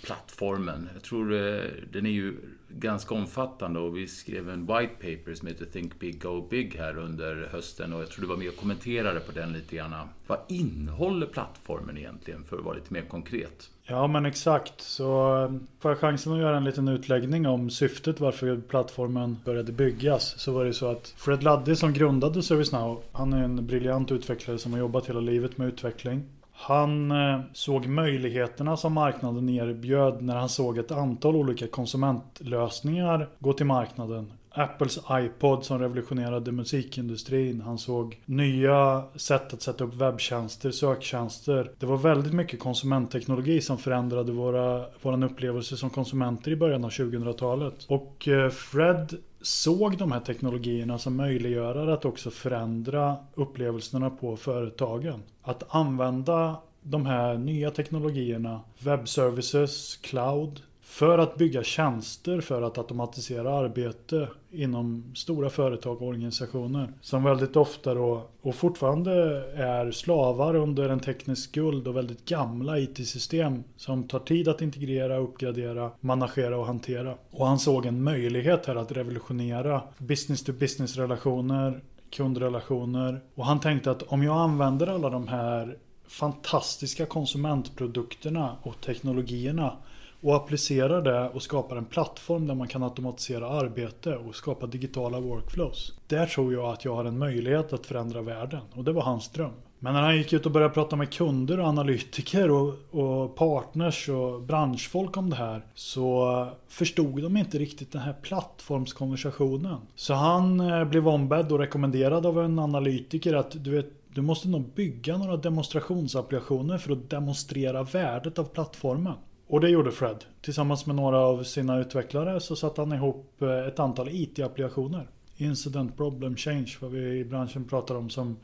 plattformen, 0.04 0.90
jag 0.94 1.04
tror 1.04 1.34
eh, 1.34 1.62
den 1.92 2.06
är 2.06 2.12
ju 2.12 2.36
ganska 2.70 3.16
omfattande 3.16 3.80
och 3.80 3.98
vi 3.98 4.08
skrev 4.08 4.50
en 4.50 4.66
white 4.66 4.94
paper 4.94 5.34
som 5.34 5.48
heter 5.48 5.66
Think 5.66 6.00
Big 6.00 6.22
Go 6.22 6.48
Big 6.50 6.76
här 6.76 6.98
under 6.98 7.50
hösten 7.52 7.94
och 7.94 8.02
jag 8.02 8.10
tror 8.10 8.22
du 8.22 8.28
var 8.28 8.38
med 8.38 8.50
och 8.50 8.56
kommenterade 8.56 9.20
på 9.20 9.32
den 9.32 9.54
lite 9.54 9.76
grann. 9.76 9.94
Vad 10.28 10.40
innehåller 10.48 11.28
plattformen 11.28 11.98
egentligen 11.98 12.44
för 12.44 12.58
att 12.58 12.64
vara 12.64 12.76
lite 12.76 12.94
mer 12.94 13.02
konkret? 13.02 13.70
Ja 13.86 14.08
men 14.08 14.26
exakt. 14.26 14.82
Så 14.82 15.38
eh, 15.44 15.52
får 15.80 15.92
jag 15.92 16.00
chansen 16.00 16.34
att 16.34 16.40
göra 16.40 16.58
en 16.58 16.64
liten 16.64 16.88
utläggning 16.88 17.48
om 17.48 17.70
syftet 17.70 18.20
varför 18.20 18.58
plattformen 18.58 19.38
började 19.46 19.72
byggas. 19.72 20.40
Så 20.40 20.52
var 20.52 20.66
det 20.66 20.74
så 20.74 20.88
att 20.92 21.14
Fred 21.18 21.44
Luddy 21.44 21.76
som 21.76 21.94
grundade 21.94 22.44
ServiceNow, 22.44 23.04
han 23.12 23.34
är 23.34 23.44
en 23.44 23.68
briljant 23.68 24.12
utvecklare 24.12 24.58
som 24.58 24.72
har 24.72 24.80
jobbat 24.80 25.10
hela 25.10 25.20
livet 25.20 25.58
med 25.58 25.68
utveckling. 25.68 26.24
Han 26.54 27.12
eh, 27.12 27.40
såg 27.54 27.88
möjligheterna 27.88 28.78
som 28.78 28.94
marknaden 28.94 29.50
erbjöd 29.50 30.22
när 30.22 30.36
han 30.36 30.50
såg 30.50 30.78
ett 30.78 30.92
antal 30.92 31.36
olika 31.36 31.68
konsumentlösningar 31.68 33.30
gå 33.40 33.54
till 33.54 33.66
marknaden. 33.66 34.32
Apples 34.56 35.00
iPod 35.12 35.66
som 35.66 35.80
revolutionerade 35.80 36.52
musikindustrin. 36.52 37.62
Han 37.62 37.78
såg 37.78 38.22
nya 38.26 39.04
sätt 39.16 39.54
att 39.54 39.62
sätta 39.62 39.84
upp 39.84 39.94
webbtjänster, 39.94 40.72
söktjänster. 40.72 41.72
Det 41.80 41.86
var 41.86 41.98
väldigt 41.98 42.34
mycket 42.34 42.60
konsumentteknologi 42.60 43.62
som 43.62 43.78
förändrade 43.78 44.32
våra, 44.32 44.86
våran 45.02 45.24
upplevelse 45.24 45.78
som 45.78 45.90
konsumenter 45.90 46.52
i 46.52 46.56
början 46.56 46.86
av 46.86 46.90
2000-talet. 46.90 47.86
Och 47.88 48.28
eh, 48.28 48.50
Fred 48.50 49.14
såg 49.44 49.98
de 49.98 50.12
här 50.12 50.19
teknologierna 50.19 50.98
som 50.98 51.16
möjliggörare 51.16 51.94
att 51.94 52.06
också 52.06 52.31
förändra 52.31 53.18
upplevelserna 53.34 54.10
på 54.10 54.38
företagen. 54.38 55.24
Att 55.42 55.75
använda 55.75 56.57
de 56.81 57.06
här 57.06 57.38
nya 57.38 57.72
teknologierna, 57.72 58.62
webbservices, 58.80 59.98
cloud, 59.98 60.62
för 60.84 61.18
att 61.18 61.38
bygga 61.38 61.64
tjänster 61.64 62.42
för 62.42 62.62
att 62.62 62.78
automatisera 62.78 63.54
arbete 63.54 64.28
inom 64.52 65.12
stora 65.16 65.50
företag 65.50 66.02
och 66.02 66.08
organisationer. 66.08 66.94
Som 67.02 67.24
väldigt 67.24 67.56
ofta 67.56 67.94
då, 67.94 68.30
och 68.42 68.56
fortfarande 68.56 69.14
är 69.56 69.92
slavar 69.92 70.56
under 70.56 70.90
en 70.90 71.00
teknisk 71.00 71.50
skuld 71.50 71.88
och 71.88 71.98
väldigt 71.98 72.26
gamla 72.26 72.80
IT-system. 72.80 73.64
Som 73.78 74.08
tar 74.08 74.20
tid 74.20 74.48
att 74.48 74.62
integrera, 74.62 75.18
uppgradera, 75.18 75.92
managera 76.00 76.58
och 76.58 76.66
hantera. 76.66 77.16
Och 77.32 77.48
han 77.48 77.60
såg 77.60 77.86
en 77.86 78.04
möjlighet 78.04 78.66
här 78.66 78.76
att 78.76 78.92
revolutionera 78.92 79.82
business 79.98 80.44
to 80.44 80.54
business 80.54 80.98
relationer, 80.98 81.82
kundrelationer. 82.10 83.22
Och 83.36 83.46
han 83.46 83.60
tänkte 83.60 83.92
att 83.92 84.04
om 84.04 84.24
jag 84.24 84.38
använder 84.38 84.88
alla 84.88 85.10
de 85.10 85.28
här 85.28 85.78
fantastiska 86.08 87.06
konsumentprodukterna 87.06 88.56
och 88.62 88.82
teknologierna 88.82 89.78
och 90.24 90.36
applicerar 90.36 91.02
det 91.02 91.30
och 91.30 91.42
skapar 91.42 91.75
en 91.75 91.86
plattform 91.86 92.48
där 92.48 92.56
man 92.56 92.68
kan 92.68 92.84
automatisera 92.84 93.50
arbete 93.50 94.16
och 94.16 94.36
skapa 94.36 94.68
digitala 94.68 95.20
workflows. 95.20 95.94
Där 96.08 96.25
tror 96.25 96.54
jag 96.54 96.66
att 96.66 96.86
jag 96.86 96.96
har 96.96 97.06
en 97.06 97.18
möjlighet 97.18 97.74
att 97.74 97.86
förändra 97.86 98.22
världen 98.22 98.62
och 98.74 98.84
det 98.84 98.92
var 98.94 99.02
hans 99.02 99.30
dröm. 99.30 99.52
Men 99.80 99.94
när 99.94 100.02
han 100.02 100.18
gick 100.18 100.34
ut 100.34 100.46
och 100.46 100.52
började 100.52 100.74
prata 100.74 100.96
med 100.96 101.14
kunder 101.14 101.60
och 101.60 101.68
analytiker 101.68 102.52
och, 102.52 102.74
och, 102.92 103.36
partners 103.36 104.10
och 104.10 104.42
branschfolk 104.42 105.18
om 105.18 105.30
det 105.30 105.36
här 105.36 105.66
så 105.74 106.48
förstod 106.68 107.22
de 107.22 107.38
inte 107.38 107.58
riktigt 107.58 107.92
den 107.92 108.02
här 108.02 108.14
plattformskonversationen. 108.14 109.78
Så 109.96 110.14
han 110.14 110.60
eh, 110.60 110.86
blev 110.86 111.08
ombedd 111.08 111.52
och 111.52 111.60
rekommenderad 111.60 112.25
av 112.25 112.40
en 112.40 112.60
analytiker 112.60 113.34
att 113.34 113.64
du 113.64 113.72
vet 113.72 113.92
du 114.14 114.22
måste 114.22 114.48
nog 114.48 114.66
bygga 114.75 115.18
några 115.18 115.38
demonstrationsapplikationer 115.38 116.78
för 116.78 116.92
att 116.92 117.10
demonstrera 117.10 117.84
värdet 117.84 118.40
av 118.40 118.44
plattformen. 118.44 119.14
Och 119.48 119.62
det 119.62 119.69
gjorde 119.69 119.92
Fred. 119.92 120.25
Tillsammans 120.42 120.86
med 120.86 120.95
några 120.95 121.18
av 121.18 121.44
sina 121.44 121.80
utvecklare 121.80 122.40
så 122.40 122.56
satte 122.56 122.81
han 122.81 122.94
ihop 122.94 123.42
eh, 123.42 123.68
ett 123.68 123.80
antal 123.80 124.10
IT-applikationer. 124.10 125.07
Incident 125.38 125.98
Problem 125.98 126.36
Change, 126.36 126.78
vad 126.81 126.92
vi 126.92 127.19
i 127.19 127.25
branschen 127.25 127.63
pratar 127.66 127.95
om 127.95 128.10
som 128.10 128.38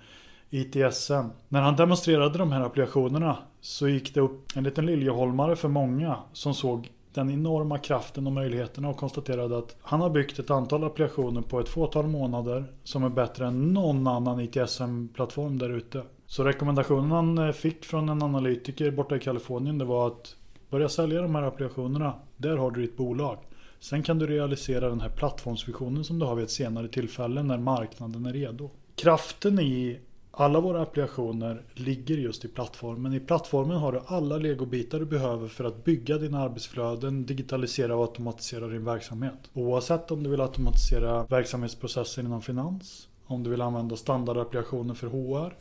ITSM. 0.50 1.28
När 1.48 1.62
han 1.62 1.76
demonstrerade 1.76 2.38
de 2.38 2.52
här 2.52 2.62
applikationerna 2.62 3.38
så 3.62 3.88
gick 3.88 4.14
det 4.14 4.22
upp 4.22 4.56
en 4.56 4.64
liten 4.64 4.86
liljeholmare 4.86 5.56
för 5.56 5.68
många 5.68 6.18
som 6.34 6.54
såg 6.54 6.92
den 7.14 7.30
enorma 7.30 7.78
kraften 7.78 8.28
och 8.28 8.34
möjligheterna 8.34 8.90
och 8.90 8.98
konstaterade 8.98 9.58
att 9.58 9.76
han 9.82 10.02
har 10.02 10.10
byggt 10.10 10.40
ett 10.40 10.50
antal 10.50 10.84
applikationer 10.84 11.42
på 11.42 11.60
ett 11.60 11.70
fåtal 11.70 12.08
månader 12.08 12.74
som 12.84 13.04
är 13.04 13.10
bättre 13.10 13.48
än 13.48 13.74
någon 13.74 14.08
annan 14.08 14.40
ITSM-plattform 14.40 15.58
där 15.58 15.70
ute. 15.70 16.04
Så 16.26 16.44
rekommendationen 16.44 17.12
han 17.12 17.38
eh, 17.38 17.52
fick 17.52 17.86
från 17.86 18.10
en 18.10 18.24
analytiker 18.24 18.92
borta 18.92 19.16
i 19.16 19.20
Kalifornien 19.20 19.78
det 19.78 19.86
var 19.86 20.08
att 20.08 20.36
Börja 20.70 20.90
sälja 20.90 21.22
de 21.22 21.36
här 21.36 21.44
applikationerna. 21.44 22.14
Där 22.38 22.58
har 22.58 22.72
du 22.72 22.82
ditt 22.82 22.98
bolag. 22.98 23.38
Sen 23.80 24.04
kan 24.04 24.20
du 24.20 24.28
realisera 24.28 24.90
den 24.90 25.02
här 25.02 25.10
plattformsvisionen 25.10 26.04
som 26.04 26.20
du 26.20 26.26
har 26.26 26.36
vid 26.36 26.46
ett 26.46 26.52
senare 26.52 26.88
tillfälle 26.88 27.44
när 27.44 27.58
marknaden 27.58 28.26
är 28.26 28.34
redo. 28.34 28.70
Kraften 28.96 29.60
i 29.60 30.00
alla 30.32 30.60
våra 30.60 30.82
applikationer 30.82 31.62
ligger 31.74 32.18
just 32.18 32.46
i 32.46 32.48
plattformen. 32.48 33.14
I 33.14 33.20
plattformen 33.20 33.78
har 33.78 33.92
du 33.92 34.02
alla 34.06 34.38
legobitar 34.38 35.00
du 35.00 35.06
behöver 35.06 35.48
för 35.48 35.64
att 35.64 35.84
bygga 35.84 36.18
dina 36.18 36.40
arbetsflöden, 36.40 37.26
digitalisera 37.26 37.96
och 37.96 38.02
automatisera 38.02 38.68
din 38.68 38.86
verksamhet. 38.86 39.50
Oavsett 39.54 40.12
om 40.12 40.24
du 40.24 40.30
vill 40.30 40.42
automatisera 40.42 41.24
verksamhetsprocesser 41.24 42.22
inom 42.22 42.42
finans, 42.42 43.08
om 43.26 43.44
du 43.44 43.50
vill 43.50 43.62
använda 43.62 43.96
standardapplikationer 43.96 44.94
för 44.94 45.08
HR, 45.08 45.54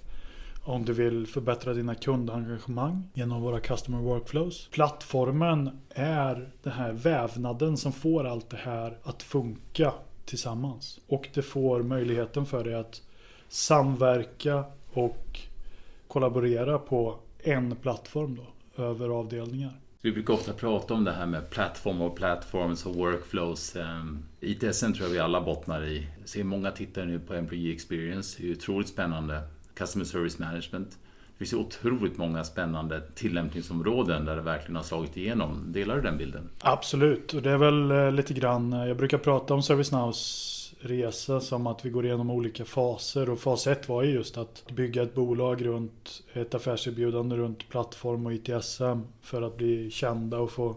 om 0.69 0.85
du 0.85 0.93
vill 0.93 1.27
förbättra 1.27 1.75
dina 1.75 1.95
kundengagemang 1.95 3.11
genom 3.15 3.43
våra 3.43 3.61
customer 3.61 3.99
workflows. 3.99 4.69
Plattformen 4.69 5.71
är 5.91 6.51
den 6.63 6.73
här 6.73 6.93
vävnaden 6.93 7.77
som 7.77 7.93
får 7.93 8.25
allt 8.27 8.51
det 8.51 8.57
här 8.57 8.99
att 9.03 9.23
funka 9.23 9.93
tillsammans. 10.25 11.01
Och 11.07 11.29
det 11.35 11.43
får 11.43 11.83
möjligheten 11.83 12.47
för 12.47 12.65
dig 12.65 12.75
att 12.75 13.03
samverka 13.49 14.65
och 14.93 15.41
kollaborera 16.09 16.79
på 16.79 17.19
en 17.39 17.77
plattform 17.77 18.37
då, 18.37 18.83
över 18.83 19.09
avdelningar. 19.09 19.73
Vi 20.01 20.13
brukar 20.13 20.35
ofta 20.35 20.53
prata 20.53 20.95
om 20.95 21.05
det 21.05 21.13
här 21.13 21.27
med 21.27 21.51
plattform 21.51 22.01
och 22.01 22.17
platforms 22.17 22.87
och 22.87 22.95
workflows. 22.95 23.77
Ehm, 23.77 24.25
ITSN 24.41 24.93
tror 24.93 25.07
jag 25.07 25.09
vi 25.09 25.19
alla 25.19 25.41
bottnar 25.41 25.85
i. 25.85 26.07
Jag 26.21 26.29
ser 26.29 26.45
många 26.45 26.71
tittare 26.71 27.05
nu 27.05 27.21
på 27.21 27.35
Employee 27.35 27.73
Experience. 27.73 28.43
Det 28.43 28.49
är 28.49 28.53
otroligt 28.53 28.89
spännande. 28.89 29.43
Customer 29.79 30.05
Service 30.05 30.39
Management. 30.39 30.91
Det 30.91 31.39
finns 31.39 31.53
ju 31.53 31.57
otroligt 31.57 32.17
många 32.17 32.45
spännande 32.45 33.03
tillämpningsområden 33.15 34.25
där 34.25 34.37
det 34.37 34.43
verkligen 34.43 34.77
har 34.77 34.83
slagit 34.83 35.17
igenom. 35.17 35.65
Delar 35.73 35.97
du 35.97 36.03
den 36.03 36.19
bilden? 36.19 36.49
Absolut, 36.61 37.35
och 37.35 37.43
det 37.43 37.51
är 37.51 37.59
väl 37.59 37.91
eh, 37.91 38.13
lite 38.13 38.35
grann, 38.35 38.73
eh, 38.73 38.87
jag 38.87 38.97
brukar 38.97 39.19
prata 39.19 39.55
om 39.55 39.63
ServiceNows 39.63 40.55
resa 40.81 41.41
som 41.41 41.67
att 41.67 41.85
vi 41.85 41.91
går 41.91 42.07
igenom 42.07 42.31
olika 42.31 42.65
faser 42.65 43.31
och 43.31 43.41
fas 43.41 43.67
ett 43.67 43.89
var 43.89 44.03
ju 44.03 44.11
just 44.11 44.39
att 44.39 44.65
bygga 44.71 45.03
ett 45.03 45.15
bolag 45.15 45.67
runt 45.67 46.23
ett 46.33 46.55
affärserbjudande 46.55 47.37
runt 47.37 47.69
plattform 47.69 48.27
och 48.27 48.33
ITSM 48.33 49.01
för 49.23 49.43
att 49.43 49.57
bli 49.57 49.91
kända 49.91 50.39
och 50.39 50.51
få 50.51 50.77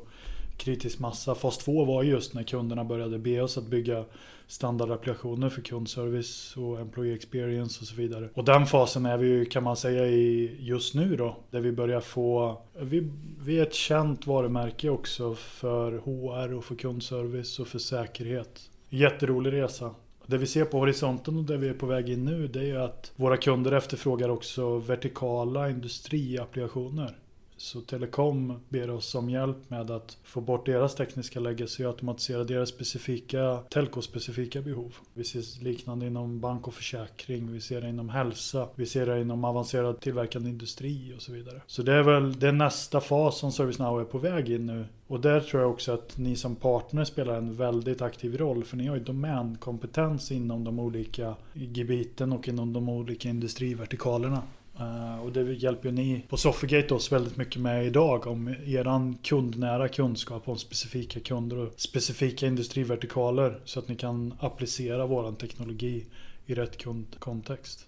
kritisk 0.58 1.00
massa. 1.00 1.36
Fas 1.36 1.58
två 1.58 1.86
var 1.86 2.03
just 2.03 2.34
när 2.34 2.43
kunderna 2.43 2.84
började 2.84 3.20
be 3.20 3.41
oss 3.41 3.58
att 3.58 3.67
bygga 3.67 4.05
standardapplikationer 4.51 5.50
för 5.50 5.62
kundservice 5.62 6.58
och 6.58 6.79
employee 6.79 7.15
experience 7.15 7.81
och 7.81 7.88
så 7.88 7.96
vidare. 7.96 8.29
Och 8.34 8.46
den 8.46 8.65
fasen 8.65 9.05
är 9.05 9.17
vi 9.17 9.27
ju 9.27 9.46
kan 9.46 9.63
man 9.63 9.77
säga 9.77 10.08
i 10.08 10.55
just 10.60 10.96
nu 10.96 11.15
då. 11.15 11.38
Där 11.50 11.60
vi 11.60 11.72
börjar 11.72 12.01
få, 12.01 12.62
vi, 12.79 13.12
vi 13.46 13.60
är 13.60 13.63
ett 13.63 13.74
känt 13.74 14.27
varumärke 14.27 14.89
också 14.89 15.36
för 15.36 15.91
HR 15.91 16.53
och 16.53 16.63
för 16.63 16.75
kundservice 16.75 17.60
och 17.60 17.67
för 17.67 17.79
säkerhet. 17.79 18.62
Jätterolig 18.89 19.53
resa. 19.53 19.96
Det 20.25 20.38
vi 20.38 20.48
ser 20.48 20.65
på 20.65 20.79
horisonten 20.79 21.38
och 21.38 21.43
där 21.43 21.58
vi 21.58 21.70
är 21.70 21.74
på 21.74 21.86
väg 21.86 22.10
in 22.10 22.25
nu 22.25 22.48
det 22.48 22.60
är 22.60 22.63
ju 22.63 22.77
att 22.77 23.12
våra 23.15 23.38
kunder 23.38 23.72
efterfrågar 23.72 24.29
också 24.29 24.77
vertikala 24.77 25.70
industriapplikationer. 25.70 27.17
Så 27.62 27.82
Telekom 27.82 28.53
ber 28.70 28.89
oss 28.89 29.15
om 29.15 29.30
hjälp 29.30 29.58
med 29.70 29.91
att 29.91 30.18
få 30.24 30.41
bort 30.41 30.65
deras 30.65 30.96
tekniska 30.96 31.39
legacy 31.39 31.86
och 31.86 31.91
automatisera 31.91 32.44
deras 32.44 32.70
specifika 32.70 33.58
telkospecifika 33.70 34.62
behov. 34.62 34.96
Vi 35.13 35.24
ser 35.24 35.63
liknande 35.63 36.08
inom 36.08 36.39
bank 36.39 36.68
och 36.68 36.74
försäkring, 36.74 37.51
vi 37.51 37.62
ser 37.62 37.82
det 37.82 37.89
inom 37.89 38.10
hälsa, 38.10 38.68
vi 38.75 38.86
ser 38.86 39.06
det 39.06 39.22
inom 39.22 39.44
avancerad 39.44 40.00
tillverkande 40.00 40.50
industri 40.50 41.13
och 41.18 41.22
så 41.22 41.32
vidare. 41.32 41.62
Så 41.68 41.82
det 41.82 41.94
är 41.94 42.03
väl 42.03 42.39
det 42.39 42.51
nästa 42.51 43.01
fas 43.01 43.38
som 43.38 43.51
ServiceNow 43.51 44.01
är 44.01 44.06
på 44.06 44.18
väg 44.18 44.50
in 44.50 44.65
nu. 44.65 44.86
Och 45.08 45.22
där 45.22 45.39
tror 45.41 45.62
jag 45.62 45.72
också 45.72 45.91
att 45.91 46.18
ni 46.18 46.36
som 46.36 46.56
partner 46.56 47.03
spelar 47.03 47.36
en 47.36 47.56
väldigt 47.56 48.01
aktiv 48.01 48.38
roll 48.38 48.63
för 48.63 48.77
ni 48.77 48.88
har 48.88 48.96
ju 48.96 49.03
domänkompetens 49.03 50.32
inom 50.32 50.63
de 50.63 50.80
olika 50.80 51.36
gebiten 51.53 52.34
och 52.34 52.48
inom 52.48 52.74
de 52.74 52.89
olika 52.89 53.30
industrivertikalerna. 53.30 54.41
Eh, 54.81 55.19
och 55.23 55.31
det 55.31 55.53
hjälper 55.53 55.89
ju 55.89 55.95
ni 55.95 56.25
på 56.29 56.38
Sofigate 56.38 56.93
oss 56.93 57.11
väldigt 57.11 57.38
mycket 57.38 57.61
med 57.61 57.85
idag 57.85 58.27
om 58.27 58.55
eran 58.65 59.17
kundnära 59.23 59.88
kunskap 59.88 60.47
om 60.47 60.57
specifika 60.57 61.19
kunder 61.19 61.57
och 61.57 61.73
specifika 61.75 62.47
industrivertikaler 62.47 63.59
så 63.65 63.79
att 63.79 63.88
ni 63.88 63.95
kan 63.95 64.33
applicera 64.39 65.05
våran 65.05 65.35
teknologi 65.35 66.05
i 66.45 66.55
rätt 66.55 66.77
kundkontext. 66.77 67.88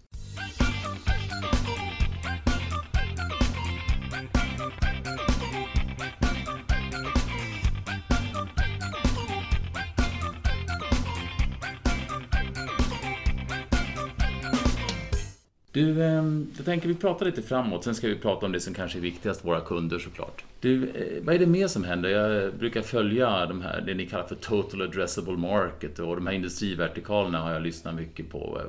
Du, 15.74 16.03
ehm, 16.03 16.48
jag 16.58 16.65
tänker 16.65 16.88
vi 16.88 16.96
pratar 16.96 17.25
lite 17.25 17.42
framåt, 17.42 17.84
sen 17.84 17.96
ska 17.96 18.08
vi 18.08 18.15
prata 18.15 18.46
om 18.46 18.51
det 18.51 18.60
som 18.60 18.74
kanske 18.74 18.98
är 18.98 19.01
viktigast, 19.01 19.46
våra 19.46 19.62
kunder 19.62 20.00
såklart. 20.00 20.44
Du, 20.60 20.89
eh, 20.89 21.24
vad 21.24 21.36
är 21.36 21.39
det 21.39 21.46
mer 21.46 21.68
som 21.68 21.84
händer? 21.84 22.10
Jag 22.10 22.53
brukar 22.53 22.82
följa 22.82 23.46
de 23.46 23.62
här, 23.62 23.82
det 23.82 23.94
ni 23.94 24.06
kallar 24.06 24.27
för 24.27 24.36
Total 24.36 24.82
Addressable 24.82 25.38
Market 25.38 26.00
och 26.00 26.15
de 26.15 26.27
här 26.27 26.34
industrivertikalerna 26.34 27.42
har 27.42 27.51
jag 27.51 27.62
lyssnat 27.62 27.96
mycket 27.96 28.30
på. 28.30 28.62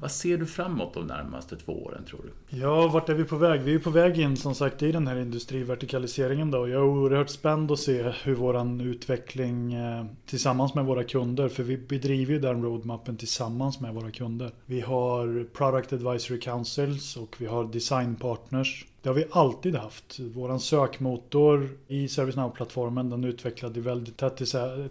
Vad 0.00 0.10
ser 0.10 0.38
du 0.38 0.46
framåt 0.46 0.94
de 0.94 1.06
närmaste 1.06 1.56
två 1.56 1.84
åren 1.84 2.04
tror 2.04 2.20
du? 2.22 2.58
Ja, 2.58 2.88
vart 2.88 3.08
är 3.08 3.14
vi 3.14 3.24
på 3.24 3.36
väg? 3.36 3.60
Vi 3.60 3.74
är 3.74 3.78
på 3.78 3.90
väg 3.90 4.18
in 4.18 4.36
som 4.36 4.54
sagt 4.54 4.82
i 4.82 4.92
den 4.92 5.06
här 5.06 5.16
industrivertikaliseringen 5.16 6.50
då. 6.50 6.68
Jag 6.68 6.80
är 6.80 6.84
oerhört 6.84 7.30
spänd 7.30 7.72
att 7.72 7.78
se 7.78 8.12
hur 8.22 8.34
våran 8.34 8.80
utveckling 8.80 9.74
eh, 9.74 10.04
tillsammans 10.26 10.74
med 10.74 10.84
våra 10.84 11.04
kunder, 11.04 11.48
för 11.48 11.62
vi 11.62 11.76
bedriver 11.76 12.32
ju 12.32 12.40
den 12.40 12.62
roadmappen 12.62 13.16
tillsammans 13.16 13.80
med 13.80 13.94
våra 13.94 14.10
kunder. 14.10 14.50
Vi 14.66 14.80
har 14.80 15.44
Product 15.52 15.92
Advisory 15.92 16.40
Councils 16.48 17.16
och 17.16 17.36
vi 17.38 17.46
har 17.46 17.64
designpartners 17.64 18.86
det 19.02 19.08
har 19.08 19.14
vi 19.14 19.24
alltid 19.30 19.76
haft. 19.76 20.18
Vår 20.34 20.58
sökmotor 20.58 21.68
i 21.88 22.08
ServiceNow-plattformen 22.08 23.10
den 23.10 23.24
utvecklade 23.24 23.80
väldigt 23.80 24.16
tätt 24.16 24.36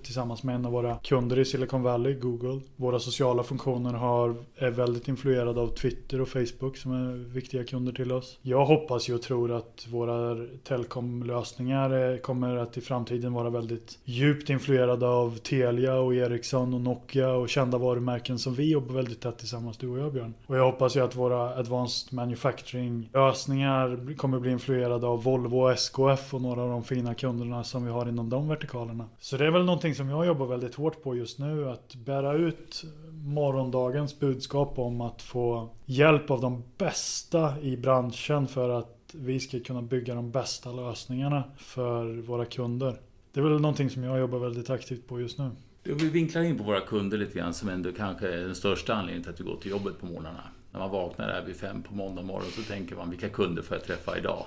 tillsammans 0.03 0.43
med 0.43 0.55
en 0.55 0.65
av 0.65 0.71
våra 0.71 0.95
kunder 0.95 1.39
i 1.39 1.45
Silicon 1.45 1.83
Valley, 1.83 2.13
Google. 2.13 2.61
Våra 2.75 2.99
sociala 2.99 3.43
funktioner 3.43 3.93
har, 3.93 4.35
är 4.55 4.69
väldigt 4.69 5.07
influerade 5.07 5.61
av 5.61 5.67
Twitter 5.67 6.21
och 6.21 6.27
Facebook 6.27 6.77
som 6.77 6.91
är 6.91 7.33
viktiga 7.33 7.63
kunder 7.63 7.93
till 7.93 8.11
oss. 8.11 8.39
Jag 8.41 8.65
hoppas 8.65 9.09
ju 9.09 9.15
och 9.15 9.21
tror 9.21 9.51
att 9.51 9.87
våra 9.89 10.45
telekomlösningar 10.63 12.17
kommer 12.17 12.57
att 12.57 12.77
i 12.77 12.81
framtiden 12.81 13.33
vara 13.33 13.49
väldigt 13.49 13.99
djupt 14.03 14.49
influerade 14.49 15.07
av 15.07 15.37
Telia 15.37 15.95
och 15.95 16.15
Ericsson 16.15 16.73
och 16.73 16.81
Nokia 16.81 17.31
och 17.31 17.49
kända 17.49 17.77
varumärken 17.77 18.39
som 18.39 18.53
vi 18.53 18.71
jobbar 18.71 18.95
väldigt 18.95 19.21
tätt 19.21 19.37
tillsammans, 19.37 19.77
du 19.77 19.89
och 19.89 19.99
jag 19.99 20.13
Björn. 20.13 20.33
Och 20.45 20.57
jag 20.57 20.65
hoppas 20.65 20.95
ju 20.95 20.99
att 21.03 21.15
våra 21.15 21.55
Advanced 21.55 22.13
Manufacturing-lösningar 22.13 23.96
kommer 24.17 24.39
bli 24.39 24.51
influerade 24.51 25.07
av 25.07 25.23
Volvo 25.23 25.57
och 25.57 25.71
SKF 25.71 26.33
och 26.33 26.41
några 26.41 26.61
av 26.61 26.69
de 26.69 26.83
fina 26.83 27.13
kunderna 27.13 27.63
som 27.63 27.85
vi 27.85 27.91
har 27.91 28.09
inom 28.09 28.29
de 28.29 28.47
vertikalerna. 28.47 29.05
Så 29.19 29.37
det 29.37 29.45
är 29.45 29.51
väl 29.51 29.65
någonting 29.65 29.95
som 29.95 30.09
jag 30.09 30.25
jobbar 30.25 30.45
väldigt 30.45 30.75
hårt 30.75 31.03
på 31.03 31.15
just 31.15 31.39
nu. 31.39 31.69
Att 31.69 31.95
bära 31.95 32.33
ut 32.33 32.83
morgondagens 33.11 34.19
budskap 34.19 34.79
om 34.79 35.01
att 35.01 35.21
få 35.21 35.69
hjälp 35.85 36.31
av 36.31 36.41
de 36.41 36.63
bästa 36.77 37.61
i 37.61 37.77
branschen 37.77 38.47
för 38.47 38.69
att 38.69 38.93
vi 39.13 39.39
ska 39.39 39.59
kunna 39.59 39.81
bygga 39.81 40.15
de 40.15 40.31
bästa 40.31 40.71
lösningarna 40.71 41.43
för 41.57 42.21
våra 42.21 42.45
kunder. 42.45 42.99
Det 43.33 43.39
är 43.39 43.43
väl 43.43 43.61
någonting 43.61 43.89
som 43.89 44.03
jag 44.03 44.19
jobbar 44.19 44.39
väldigt 44.39 44.69
aktivt 44.69 45.07
på 45.07 45.19
just 45.21 45.37
nu. 45.37 45.49
Vi 45.83 46.09
vinklar 46.09 46.41
in 46.41 46.57
på 46.57 46.63
våra 46.63 46.81
kunder 46.81 47.17
lite 47.17 47.37
grann 47.37 47.53
som 47.53 47.69
ändå 47.69 47.91
kanske 47.91 48.27
är 48.33 48.37
den 48.37 48.55
största 48.55 48.93
anledningen 48.93 49.23
till 49.23 49.33
att 49.33 49.39
vi 49.39 49.43
går 49.43 49.57
till 49.57 49.71
jobbet 49.71 49.99
på 49.99 50.05
morgnarna 50.05 50.43
när 50.77 50.83
man 50.83 50.91
vaknar 50.91 51.27
där 51.27 51.41
vid 51.41 51.55
fem 51.55 51.83
på 51.83 51.93
måndag 51.93 52.21
morgon 52.21 52.51
så 52.51 52.61
tänker 52.61 52.95
man 52.95 53.09
vilka 53.09 53.29
kunder 53.29 53.61
får 53.61 53.77
jag 53.77 53.83
träffa 53.83 54.17
idag? 54.17 54.45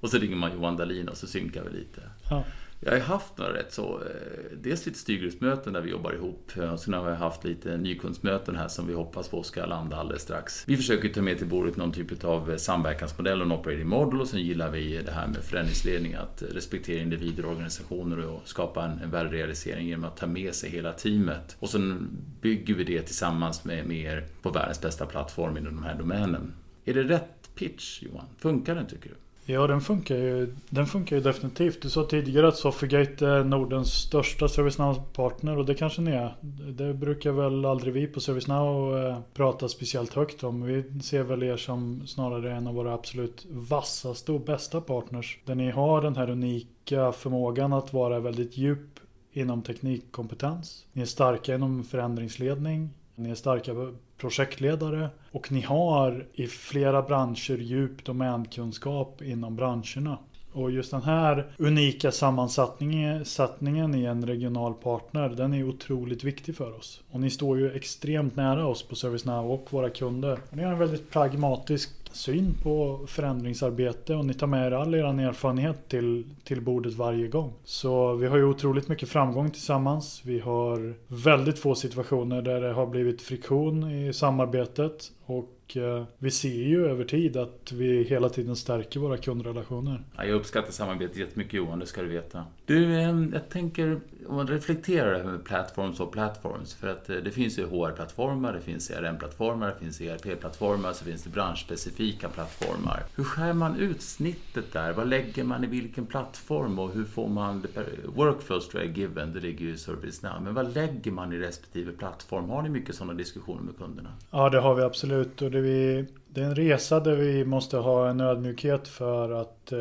Och 0.00 0.10
så 0.10 0.18
ringer 0.18 0.36
man 0.36 0.52
Johan 0.52 0.76
Dahlin 0.76 1.08
och 1.08 1.16
så 1.16 1.26
synkar 1.26 1.64
vi 1.64 1.78
lite. 1.78 2.00
Ja. 2.30 2.44
Jag 2.82 2.92
har 2.92 3.00
haft 3.00 3.38
några 3.38 3.52
rätt 3.52 3.72
så, 3.72 4.00
eh, 4.00 4.56
dels 4.56 4.86
lite 4.86 4.98
styrgruppsmöten 4.98 5.72
där 5.72 5.80
vi 5.80 5.90
jobbar 5.90 6.12
ihop. 6.12 6.52
Och 6.72 6.80
sen 6.80 6.94
har 6.94 7.10
vi 7.10 7.16
haft 7.16 7.44
lite 7.44 7.76
nykundsmöten 7.76 8.56
här 8.56 8.68
som 8.68 8.86
vi 8.86 8.94
hoppas 8.94 9.28
på 9.28 9.42
ska 9.42 9.66
landa 9.66 9.96
alldeles 9.96 10.22
strax. 10.22 10.64
Vi 10.66 10.76
försöker 10.76 11.08
ta 11.08 11.22
med 11.22 11.38
till 11.38 11.46
bordet 11.46 11.76
någon 11.76 11.92
typ 11.92 12.24
av 12.24 12.56
samverkansmodell 12.56 13.40
och 13.40 13.46
en 13.46 13.52
operating 13.52 13.88
model 13.88 14.20
och 14.20 14.28
sen 14.28 14.40
gillar 14.40 14.70
vi 14.70 15.02
det 15.02 15.10
här 15.10 15.26
med 15.26 15.36
förändringsledning, 15.36 16.14
att 16.14 16.42
respektera 16.50 17.02
individer 17.02 17.44
och 17.44 17.50
organisationer 17.50 18.26
och 18.26 18.48
skapa 18.48 18.84
en, 18.84 18.98
en 18.98 19.10
värderealisering 19.10 19.88
genom 19.88 20.04
att 20.04 20.16
ta 20.16 20.26
med 20.26 20.54
sig 20.54 20.70
hela 20.70 20.92
teamet. 20.92 21.56
Och 21.58 21.68
sen 21.68 22.08
bygger 22.40 22.74
vi 22.74 22.84
det 22.84 23.02
tillsammans 23.02 23.64
med, 23.64 23.86
med 23.86 23.96
er 23.96 24.26
på 24.42 24.50
världens 24.50 24.80
bästa 24.80 25.06
plattform 25.06 25.56
inom 25.56 25.74
den 25.74 25.84
här 25.84 25.94
domänen. 25.94 26.52
Är 26.84 26.94
det 26.94 27.02
rätt 27.02 27.54
pitch 27.54 28.02
Johan? 28.02 28.26
Funkar 28.38 28.74
den 28.74 28.86
tycker 28.86 29.08
du? 29.08 29.14
Ja, 29.44 29.66
den 29.66 29.80
funkar 29.80 30.16
ju, 30.16 30.54
den 30.68 30.86
funkar 30.86 31.16
ju 31.16 31.22
definitivt. 31.22 31.82
Du 31.82 31.90
sa 31.90 32.04
tidigare 32.04 32.48
att 32.48 32.56
Sofigate 32.56 33.26
är 33.26 33.44
Nordens 33.44 33.92
största 33.92 34.48
ServiceNow-partner 34.48 35.58
och 35.58 35.66
det 35.66 35.74
kanske 35.74 36.00
ni 36.00 36.10
är. 36.10 36.36
Det 36.72 36.94
brukar 36.94 37.32
väl 37.32 37.64
aldrig 37.64 37.94
vi 37.94 38.06
på 38.06 38.20
ServiceNow 38.20 38.98
eh, 38.98 39.18
prata 39.34 39.68
speciellt 39.68 40.14
högt 40.14 40.44
om. 40.44 40.62
Vi 40.62 41.00
ser 41.02 41.22
väl 41.22 41.42
er 41.42 41.56
som 41.56 42.06
snarare 42.06 42.52
en 42.52 42.66
av 42.66 42.74
våra 42.74 42.94
absolut 42.94 43.46
vassaste 43.50 44.32
och 44.32 44.40
bästa 44.40 44.80
partners. 44.80 45.38
Där 45.44 45.54
ni 45.54 45.70
har 45.70 46.02
den 46.02 46.16
här 46.16 46.30
unika 46.30 47.12
förmågan 47.12 47.72
att 47.72 47.92
vara 47.92 48.20
väldigt 48.20 48.56
djup 48.56 49.00
inom 49.32 49.62
teknikkompetens. 49.62 50.86
Ni 50.92 51.02
är 51.02 51.06
starka 51.06 51.54
inom 51.54 51.84
förändringsledning. 51.84 52.90
Ni 53.14 53.30
är 53.30 53.34
starka 53.34 53.74
projektledare 54.20 55.08
och 55.32 55.52
ni 55.52 55.60
har 55.60 56.26
i 56.32 56.46
flera 56.46 57.02
branscher 57.02 57.58
djup 57.58 58.04
domänkunskap 58.04 59.22
inom 59.22 59.56
branscherna. 59.56 60.18
Och 60.52 60.70
just 60.70 60.90
den 60.90 61.02
här 61.02 61.52
unika 61.58 62.12
sammansättningen 62.12 63.94
i 63.94 64.04
en 64.04 64.26
regional 64.26 64.74
partner, 64.74 65.28
den 65.28 65.54
är 65.54 65.68
otroligt 65.68 66.24
viktig 66.24 66.56
för 66.56 66.76
oss. 66.78 67.02
Och 67.10 67.20
ni 67.20 67.30
står 67.30 67.58
ju 67.58 67.72
extremt 67.72 68.36
nära 68.36 68.66
oss 68.66 68.82
på 68.82 68.94
ServiceNow 68.94 69.50
och 69.50 69.66
våra 69.70 69.90
kunder. 69.90 70.38
Ni 70.50 70.62
har 70.62 70.72
en 70.72 70.78
väldigt 70.78 71.10
pragmatisk 71.10 71.99
syn 72.12 72.54
på 72.62 73.00
förändringsarbete 73.06 74.14
och 74.14 74.24
ni 74.24 74.34
tar 74.34 74.46
med 74.46 74.66
er 74.66 74.72
all 74.72 74.94
er 74.94 75.04
erfarenhet 75.04 75.88
till, 75.88 76.24
till 76.44 76.60
bordet 76.60 76.94
varje 76.94 77.28
gång. 77.28 77.52
Så 77.64 78.14
vi 78.14 78.26
har 78.26 78.36
ju 78.36 78.44
otroligt 78.44 78.88
mycket 78.88 79.08
framgång 79.08 79.50
tillsammans. 79.50 80.22
Vi 80.24 80.40
har 80.40 80.94
väldigt 81.06 81.58
få 81.58 81.74
situationer 81.74 82.42
där 82.42 82.60
det 82.60 82.72
har 82.72 82.86
blivit 82.86 83.22
friktion 83.22 83.90
i 83.90 84.12
samarbetet 84.12 85.12
och 85.26 85.48
Eh, 85.76 86.04
vi 86.18 86.30
ser 86.30 86.48
ju 86.48 86.86
över 86.86 87.04
tid 87.04 87.36
att 87.36 87.72
vi 87.72 88.02
hela 88.02 88.28
tiden 88.28 88.56
stärker 88.56 89.00
våra 89.00 89.16
kundrelationer. 89.16 90.02
Ja, 90.16 90.24
jag 90.24 90.34
uppskattar 90.34 90.72
samarbetet 90.72 91.16
jättemycket 91.16 91.54
Johan, 91.54 91.78
det 91.78 91.86
ska 91.86 92.02
du 92.02 92.08
veta. 92.08 92.44
Du, 92.66 93.00
ehm, 93.00 93.30
jag 93.32 93.48
tänker 93.48 94.00
om 94.26 94.36
man 94.36 94.46
reflekterar 94.46 95.14
över 95.14 95.38
platforms 95.38 96.00
och 96.00 96.12
platforms. 96.12 96.74
För 96.74 96.88
att 96.88 97.10
eh, 97.10 97.16
det 97.16 97.30
finns 97.30 97.58
ju 97.58 97.66
HR-plattformar, 97.66 98.52
det 98.52 98.60
finns 98.60 98.88
CRM-plattformar, 98.88 99.66
det 99.66 99.84
finns 99.84 100.00
ERP-plattformar, 100.00 100.92
så 100.92 101.04
finns 101.04 101.22
det 101.22 101.30
branschspecifika 101.30 102.28
plattformar. 102.28 103.02
Hur 103.16 103.24
skär 103.24 103.52
man 103.52 103.76
ut 103.76 104.02
snittet 104.02 104.72
där? 104.72 104.92
Vad 104.92 105.08
lägger 105.08 105.44
man 105.44 105.64
i 105.64 105.66
vilken 105.66 106.06
plattform 106.06 106.78
och 106.78 106.90
hur 106.90 107.04
får 107.04 107.28
man 107.28 107.66
Workflows 108.04 108.68
tror 108.68 108.82
jag 108.82 108.92
är 108.92 108.96
given, 108.96 109.32
det 109.32 109.40
ligger 109.40 109.64
ju 109.66 109.74
i 109.74 109.78
ServiceNow. 109.78 110.42
Men 110.42 110.54
vad 110.54 110.74
lägger 110.74 111.12
man 111.12 111.32
i 111.32 111.38
respektive 111.38 111.92
plattform? 111.92 112.48
Har 112.48 112.62
ni 112.62 112.68
mycket 112.68 112.94
sådana 112.94 113.14
diskussioner 113.14 113.62
med 113.62 113.76
kunderna? 113.78 114.10
Ja, 114.30 114.50
det 114.50 114.60
har 114.60 114.74
vi 114.74 114.82
absolut. 114.82 115.42
Och 115.42 115.50
det, 115.50 115.59
vi, 115.60 116.06
det 116.28 116.40
är 116.40 116.44
en 116.44 116.54
resa 116.54 117.00
där 117.00 117.16
vi 117.16 117.44
måste 117.44 117.76
ha 117.76 118.08
en 118.08 118.20
ödmjukhet 118.20 118.88
för 118.88 119.30
att 119.30 119.72
eh, 119.72 119.78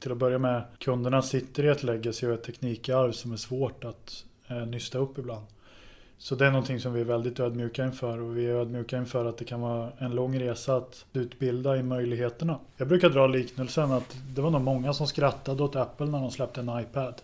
till 0.00 0.12
att 0.12 0.18
börja 0.18 0.38
med 0.38 0.62
kunderna 0.78 1.22
sitter 1.22 1.64
i 1.64 1.68
ett 1.68 1.82
legacy 1.82 2.26
och 2.26 2.34
ett 2.34 2.44
teknikarv 2.44 3.12
som 3.12 3.32
är 3.32 3.36
svårt 3.36 3.84
att 3.84 4.24
eh, 4.48 4.66
nysta 4.66 4.98
upp 4.98 5.18
ibland. 5.18 5.46
Så 6.18 6.34
det 6.34 6.46
är 6.46 6.50
någonting 6.50 6.80
som 6.80 6.92
vi 6.92 7.00
är 7.00 7.04
väldigt 7.04 7.40
ödmjuka 7.40 7.84
inför 7.84 8.20
och 8.20 8.36
vi 8.36 8.46
är 8.46 8.54
ödmjuka 8.54 8.98
inför 8.98 9.24
att 9.24 9.38
det 9.38 9.44
kan 9.44 9.60
vara 9.60 9.92
en 9.98 10.14
lång 10.14 10.40
resa 10.40 10.76
att 10.76 11.04
utbilda 11.12 11.76
i 11.76 11.82
möjligheterna. 11.82 12.58
Jag 12.76 12.88
brukar 12.88 13.10
dra 13.10 13.26
liknelsen 13.26 13.92
att 13.92 14.16
det 14.34 14.40
var 14.40 14.50
nog 14.50 14.60
många 14.60 14.92
som 14.92 15.06
skrattade 15.06 15.62
åt 15.62 15.76
Apple 15.76 16.06
när 16.06 16.20
de 16.20 16.30
släppte 16.30 16.60
en 16.60 16.80
iPad. 16.80 17.14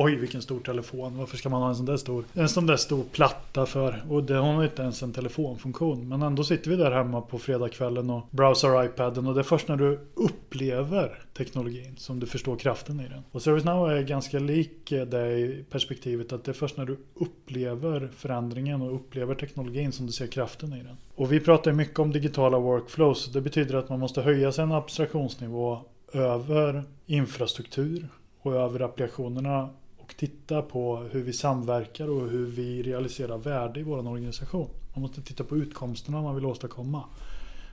Oj 0.00 0.16
vilken 0.16 0.42
stor 0.42 0.60
telefon. 0.60 1.16
Varför 1.18 1.36
ska 1.36 1.48
man 1.48 1.62
ha 1.62 1.68
en 1.68 1.76
sån 1.76 1.86
där 1.86 1.96
stor, 1.96 2.24
en 2.34 2.48
sån 2.48 2.66
där 2.66 2.76
stor 2.76 3.04
platta 3.12 3.66
för? 3.66 4.02
Och 4.08 4.24
det 4.24 4.34
har 4.34 4.64
inte 4.64 4.82
ens 4.82 5.02
en 5.02 5.12
telefonfunktion. 5.12 6.08
Men 6.08 6.22
ändå 6.22 6.44
sitter 6.44 6.70
vi 6.70 6.76
där 6.76 6.90
hemma 6.90 7.20
på 7.20 7.38
fredagskvällen 7.38 8.10
och 8.10 8.22
browsar 8.30 8.84
iPaden. 8.84 9.26
Och 9.26 9.34
det 9.34 9.40
är 9.40 9.44
först 9.44 9.68
när 9.68 9.76
du 9.76 10.00
upplever 10.14 11.22
teknologin 11.36 11.96
som 11.96 12.20
du 12.20 12.26
förstår 12.26 12.56
kraften 12.56 13.00
i 13.00 13.08
den. 13.08 13.22
Och 13.30 13.42
ServiceNow 13.42 13.90
är 13.90 14.02
ganska 14.02 14.38
lik 14.38 14.90
det 14.90 15.38
i 15.38 15.64
perspektivet 15.70 16.32
att 16.32 16.44
det 16.44 16.50
är 16.50 16.54
först 16.54 16.76
när 16.76 16.86
du 16.86 16.98
upplever 17.14 18.08
förändringen 18.16 18.82
och 18.82 18.94
upplever 18.94 19.34
teknologin 19.34 19.92
som 19.92 20.06
du 20.06 20.12
ser 20.12 20.26
kraften 20.26 20.72
i 20.72 20.82
den. 20.82 20.96
Och 21.14 21.32
vi 21.32 21.40
pratar 21.40 21.72
mycket 21.72 21.98
om 21.98 22.12
digitala 22.12 22.58
workflows. 22.58 23.32
Det 23.32 23.40
betyder 23.40 23.74
att 23.74 23.88
man 23.88 24.00
måste 24.00 24.22
höja 24.22 24.52
sin 24.52 24.72
abstraktionsnivå 24.72 25.80
över 26.12 26.84
infrastruktur 27.06 28.08
och 28.40 28.54
över 28.54 28.80
applikationerna 28.80 29.68
och 30.08 30.16
titta 30.16 30.62
på 30.62 30.96
hur 30.96 31.22
vi 31.22 31.32
samverkar 31.32 32.08
och 32.08 32.28
hur 32.28 32.46
vi 32.46 32.82
realiserar 32.82 33.38
värde 33.38 33.80
i 33.80 33.82
vår 33.82 33.98
organisation. 33.98 34.70
Man 34.94 35.02
måste 35.02 35.22
titta 35.22 35.44
på 35.44 35.56
utkomsterna 35.56 36.22
man 36.22 36.34
vill 36.34 36.46
åstadkomma. 36.46 37.04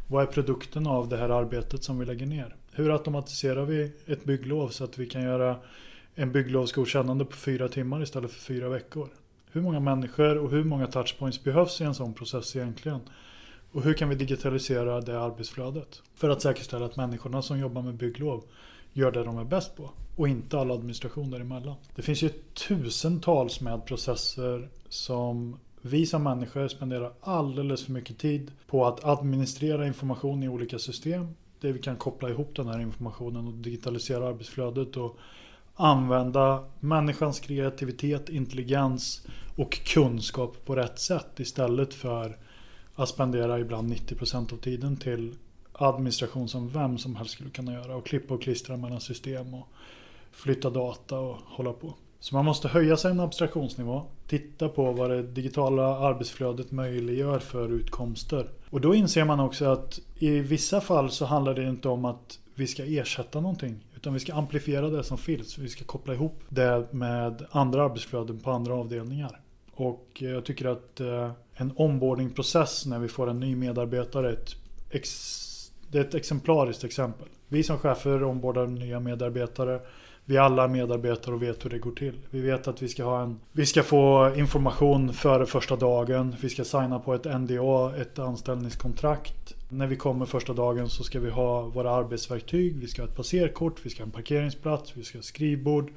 Vad 0.07 0.23
är 0.23 0.27
produkten 0.27 0.87
av 0.87 1.09
det 1.09 1.17
här 1.17 1.29
arbetet 1.29 1.83
som 1.83 1.99
vi 1.99 2.05
lägger 2.05 2.25
ner? 2.25 2.55
Hur 2.71 2.91
automatiserar 2.91 3.65
vi 3.65 3.91
ett 4.05 4.23
bygglov 4.23 4.69
så 4.69 4.83
att 4.83 4.97
vi 4.97 5.05
kan 5.05 5.21
göra 5.21 5.55
en 6.15 6.31
bygglovsgodkännande 6.31 7.25
på 7.25 7.35
fyra 7.35 7.67
timmar 7.67 8.03
istället 8.03 8.31
för 8.31 8.39
fyra 8.39 8.69
veckor? 8.69 9.09
Hur 9.51 9.61
många 9.61 9.79
människor 9.79 10.37
och 10.37 10.51
hur 10.51 10.63
många 10.63 10.87
touchpoints 10.87 11.43
behövs 11.43 11.81
i 11.81 11.83
en 11.83 11.95
sån 11.95 12.13
process 12.13 12.55
egentligen? 12.55 12.99
Och 13.71 13.83
hur 13.83 13.93
kan 13.93 14.09
vi 14.09 14.15
digitalisera 14.15 15.01
det 15.01 15.21
arbetsflödet? 15.21 16.01
För 16.15 16.29
att 16.29 16.41
säkerställa 16.41 16.85
att 16.85 16.95
människorna 16.95 17.41
som 17.41 17.59
jobbar 17.59 17.81
med 17.81 17.93
bygglov 17.93 18.43
gör 18.95 19.11
det 19.11 19.23
de 19.23 19.37
är 19.37 19.43
bäst 19.43 19.75
på. 19.75 19.89
Och 20.15 20.27
inte 20.27 20.59
all 20.59 20.71
administration 20.71 21.31
däremellan. 21.31 21.75
Det 21.95 22.01
finns 22.01 22.23
ju 22.23 22.29
tusentals 22.67 23.61
med 23.61 23.85
processer 23.85 24.69
som 24.89 25.59
vi 25.81 26.05
som 26.05 26.23
människor 26.23 26.67
spenderar 26.67 27.13
alldeles 27.21 27.85
för 27.85 27.91
mycket 27.91 28.17
tid 28.17 28.51
på 28.67 28.85
att 28.85 29.05
administrera 29.05 29.87
information 29.87 30.43
i 30.43 30.49
olika 30.49 30.79
system. 30.79 31.27
Där 31.59 31.71
vi 31.71 31.79
kan 31.79 31.95
koppla 31.95 32.29
ihop 32.29 32.55
den 32.55 32.67
här 32.67 32.79
informationen 32.79 33.47
och 33.47 33.53
digitalisera 33.53 34.27
arbetsflödet 34.27 34.97
och 34.97 35.17
använda 35.75 36.63
människans 36.79 37.39
kreativitet, 37.39 38.29
intelligens 38.29 39.27
och 39.55 39.79
kunskap 39.85 40.65
på 40.65 40.75
rätt 40.75 40.99
sätt 40.99 41.39
istället 41.39 41.93
för 41.93 42.37
att 42.95 43.09
spendera 43.09 43.59
ibland 43.59 43.93
90% 43.93 44.53
av 44.53 44.57
tiden 44.57 44.97
till 44.97 45.35
administration 45.77 46.47
som 46.47 46.69
vem 46.69 46.97
som 46.97 47.15
helst 47.15 47.31
skulle 47.31 47.49
kunna 47.49 47.73
göra 47.73 47.95
och 47.95 48.05
klippa 48.05 48.33
och 48.33 48.41
klistra 48.41 48.77
mellan 48.77 49.01
system 49.01 49.53
och 49.53 49.67
flytta 50.31 50.69
data 50.69 51.19
och 51.19 51.37
hålla 51.45 51.73
på. 51.73 51.93
Så 52.19 52.35
man 52.35 52.45
måste 52.45 52.67
höja 52.67 52.97
sin 52.97 53.19
abstraktionsnivå, 53.19 54.03
titta 54.27 54.69
på 54.69 54.91
vad 54.91 55.09
det 55.09 55.23
digitala 55.23 55.97
arbetsflödet 55.97 56.71
möjliggör 56.71 57.39
för 57.39 57.69
utkomster. 57.69 58.49
Och 58.69 58.81
då 58.81 58.95
inser 58.95 59.25
man 59.25 59.39
också 59.39 59.65
att 59.65 59.99
i 60.15 60.39
vissa 60.39 60.81
fall 60.81 61.11
så 61.11 61.25
handlar 61.25 61.53
det 61.53 61.63
inte 61.63 61.89
om 61.89 62.05
att 62.05 62.39
vi 62.55 62.67
ska 62.67 62.85
ersätta 62.85 63.41
någonting. 63.41 63.79
Utan 63.95 64.13
vi 64.13 64.19
ska 64.19 64.33
amplifiera 64.33 64.89
det 64.89 65.03
som 65.03 65.17
finns. 65.17 65.57
Vi 65.57 65.69
ska 65.69 65.83
koppla 65.83 66.13
ihop 66.13 66.41
det 66.49 66.93
med 66.93 67.45
andra 67.51 67.83
arbetsflöden 67.83 68.39
på 68.39 68.51
andra 68.51 68.73
avdelningar. 68.73 69.39
Och 69.73 70.09
jag 70.15 70.45
tycker 70.45 70.65
att 70.65 70.99
eh, 70.99 71.31
en 71.53 71.73
onboardingprocess 71.75 72.85
när 72.85 72.99
vi 72.99 73.07
får 73.07 73.29
en 73.29 73.39
ny 73.39 73.55
medarbetare 73.55 74.29
är 74.29 74.33
ett, 74.33 74.55
det 75.91 75.97
är 75.97 76.01
ett 76.01 76.15
exemplariskt 76.15 76.83
exempel. 76.83 77.27
Vi 77.47 77.63
som 77.63 77.77
chefer 77.77 78.23
ombordar 78.23 78.67
nya 78.67 78.99
medarbetare 78.99 79.79
vi 80.27 80.37
alla 80.37 80.63
är 80.63 80.67
medarbetare 80.67 81.35
och 81.35 81.43
vet 81.43 81.65
hur 81.65 81.69
det 81.69 81.79
går 81.79 81.91
till. 81.91 82.19
Vi 82.29 82.41
vet 82.41 82.67
att 82.67 82.81
vi 82.81 82.87
ska, 82.87 83.03
ha 83.03 83.21
en, 83.21 83.39
vi 83.51 83.65
ska 83.65 83.83
få 83.83 84.33
information 84.35 85.13
före 85.13 85.45
första 85.45 85.75
dagen. 85.75 86.35
Vi 86.41 86.49
ska 86.49 86.63
signa 86.63 86.99
på 86.99 87.13
ett 87.13 87.25
NDA, 87.25 87.95
ett 87.95 88.19
anställningskontrakt. 88.19 89.55
När 89.69 89.87
vi 89.87 89.95
kommer 89.95 90.25
första 90.25 90.53
dagen 90.53 90.89
så 90.89 91.03
ska 91.03 91.19
vi 91.19 91.29
ha 91.29 91.61
våra 91.61 91.91
arbetsverktyg. 91.91 92.79
Vi 92.79 92.87
ska 92.87 93.01
ha 93.01 93.09
ett 93.09 93.15
passerkort, 93.15 93.79
vi 93.83 93.89
ska 93.89 94.03
ha 94.03 94.05
en 94.05 94.11
parkeringsplats, 94.11 94.97
vi 94.97 95.03
ska 95.03 95.17
ha 95.17 95.23
skrivbord. 95.23 95.91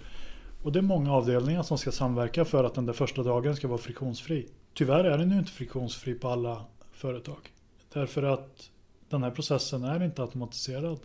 Och 0.63 0.73
det 0.73 0.79
är 0.79 0.83
många 0.83 1.13
avdelningar 1.13 1.63
som 1.63 1.79
ska 1.79 1.93
samverka 1.93 2.45
för 2.45 2.65
att 2.65 2.75
den 2.75 2.87
där 2.87 2.93
första 2.93 3.23
dagen 3.23 3.57
ska 3.57 3.69
vara 3.69 3.79
friktionsfri. 3.79 4.47
Tyvärr 4.75 5.05
är 5.05 5.19
den 5.19 5.31
ju 5.31 5.39
inte 5.39 5.53
friktionsfri 5.53 6.15
på 6.15 6.29
alla 6.29 6.65
företag. 6.93 7.53
Därför 7.93 8.23
att 8.23 8.71
den 9.09 9.23
här 9.23 9.31
processen 9.31 9.85
är 9.85 10.03
inte 10.03 10.23
automatiserad. 10.23 10.99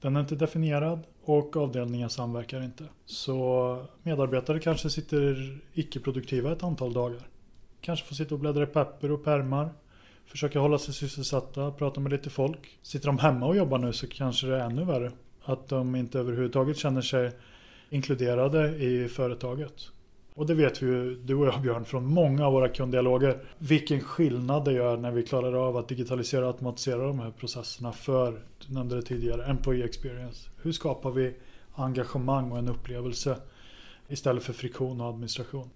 Den 0.00 0.16
är 0.16 0.20
inte 0.20 0.34
definierad 0.34 1.00
och 1.24 1.56
avdelningen 1.56 2.10
samverkar 2.10 2.62
inte. 2.62 2.84
Så 3.04 3.86
medarbetare 4.02 4.60
kanske 4.60 4.90
sitter 4.90 5.58
icke-produktiva 5.74 6.52
ett 6.52 6.62
antal 6.62 6.92
dagar. 6.92 7.20
Kanske 7.80 8.06
får 8.06 8.14
sitta 8.14 8.34
och 8.34 8.40
bläddra 8.40 8.62
i 8.62 8.66
papper 8.66 9.10
och 9.10 9.24
pärmar. 9.24 9.72
Försöka 10.26 10.60
hålla 10.60 10.78
sig 10.78 10.94
sysselsatta, 10.94 11.70
prata 11.70 12.00
med 12.00 12.12
lite 12.12 12.30
folk. 12.30 12.78
Sitter 12.82 13.06
de 13.06 13.18
hemma 13.18 13.46
och 13.46 13.56
jobbar 13.56 13.78
nu 13.78 13.92
så 13.92 14.06
kanske 14.06 14.46
det 14.46 14.56
är 14.56 14.66
ännu 14.66 14.84
värre. 14.84 15.12
Att 15.44 15.68
de 15.68 15.96
inte 15.96 16.18
överhuvudtaget 16.18 16.76
känner 16.76 17.02
sig 17.02 17.32
inkluderade 17.90 18.68
i 18.68 19.08
företaget. 19.08 19.90
Och 20.34 20.46
det 20.46 20.54
vet 20.54 20.82
vi 20.82 20.86
ju, 20.86 21.14
du 21.14 21.34
och 21.34 21.46
jag 21.46 21.62
Björn, 21.62 21.84
från 21.84 22.06
många 22.06 22.46
av 22.46 22.52
våra 22.52 22.68
kunddialoger. 22.68 23.38
Vilken 23.58 24.00
skillnad 24.00 24.64
det 24.64 24.72
gör 24.72 24.96
när 24.96 25.10
vi 25.10 25.22
klarar 25.22 25.68
av 25.68 25.76
att 25.76 25.88
digitalisera 25.88 26.40
och 26.40 26.46
automatisera 26.46 27.06
de 27.06 27.18
här 27.18 27.30
processerna 27.30 27.92
för, 27.92 28.42
du 28.66 28.74
nämnde 28.74 28.96
det 28.96 29.02
tidigare, 29.02 29.44
Employee 29.44 29.84
Experience. 29.84 30.50
Hur 30.62 30.72
skapar 30.72 31.10
vi 31.10 31.34
engagemang 31.74 32.52
och 32.52 32.58
en 32.58 32.68
upplevelse 32.68 33.36
istället 34.08 34.42
för 34.42 34.52
friktion 34.52 35.00
och 35.00 35.08
administration? 35.08 35.70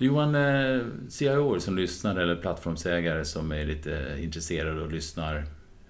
Du 0.00 0.06
Johan, 0.06 0.34
eh, 0.34 0.80
CIO 1.08 1.60
som 1.60 1.76
lyssnar 1.76 2.16
eller 2.16 2.36
plattformsägare 2.36 3.24
som 3.24 3.52
är 3.52 3.64
lite 3.64 4.16
intresserade 4.20 4.82
och 4.82 4.92
lyssnar. 4.92 5.44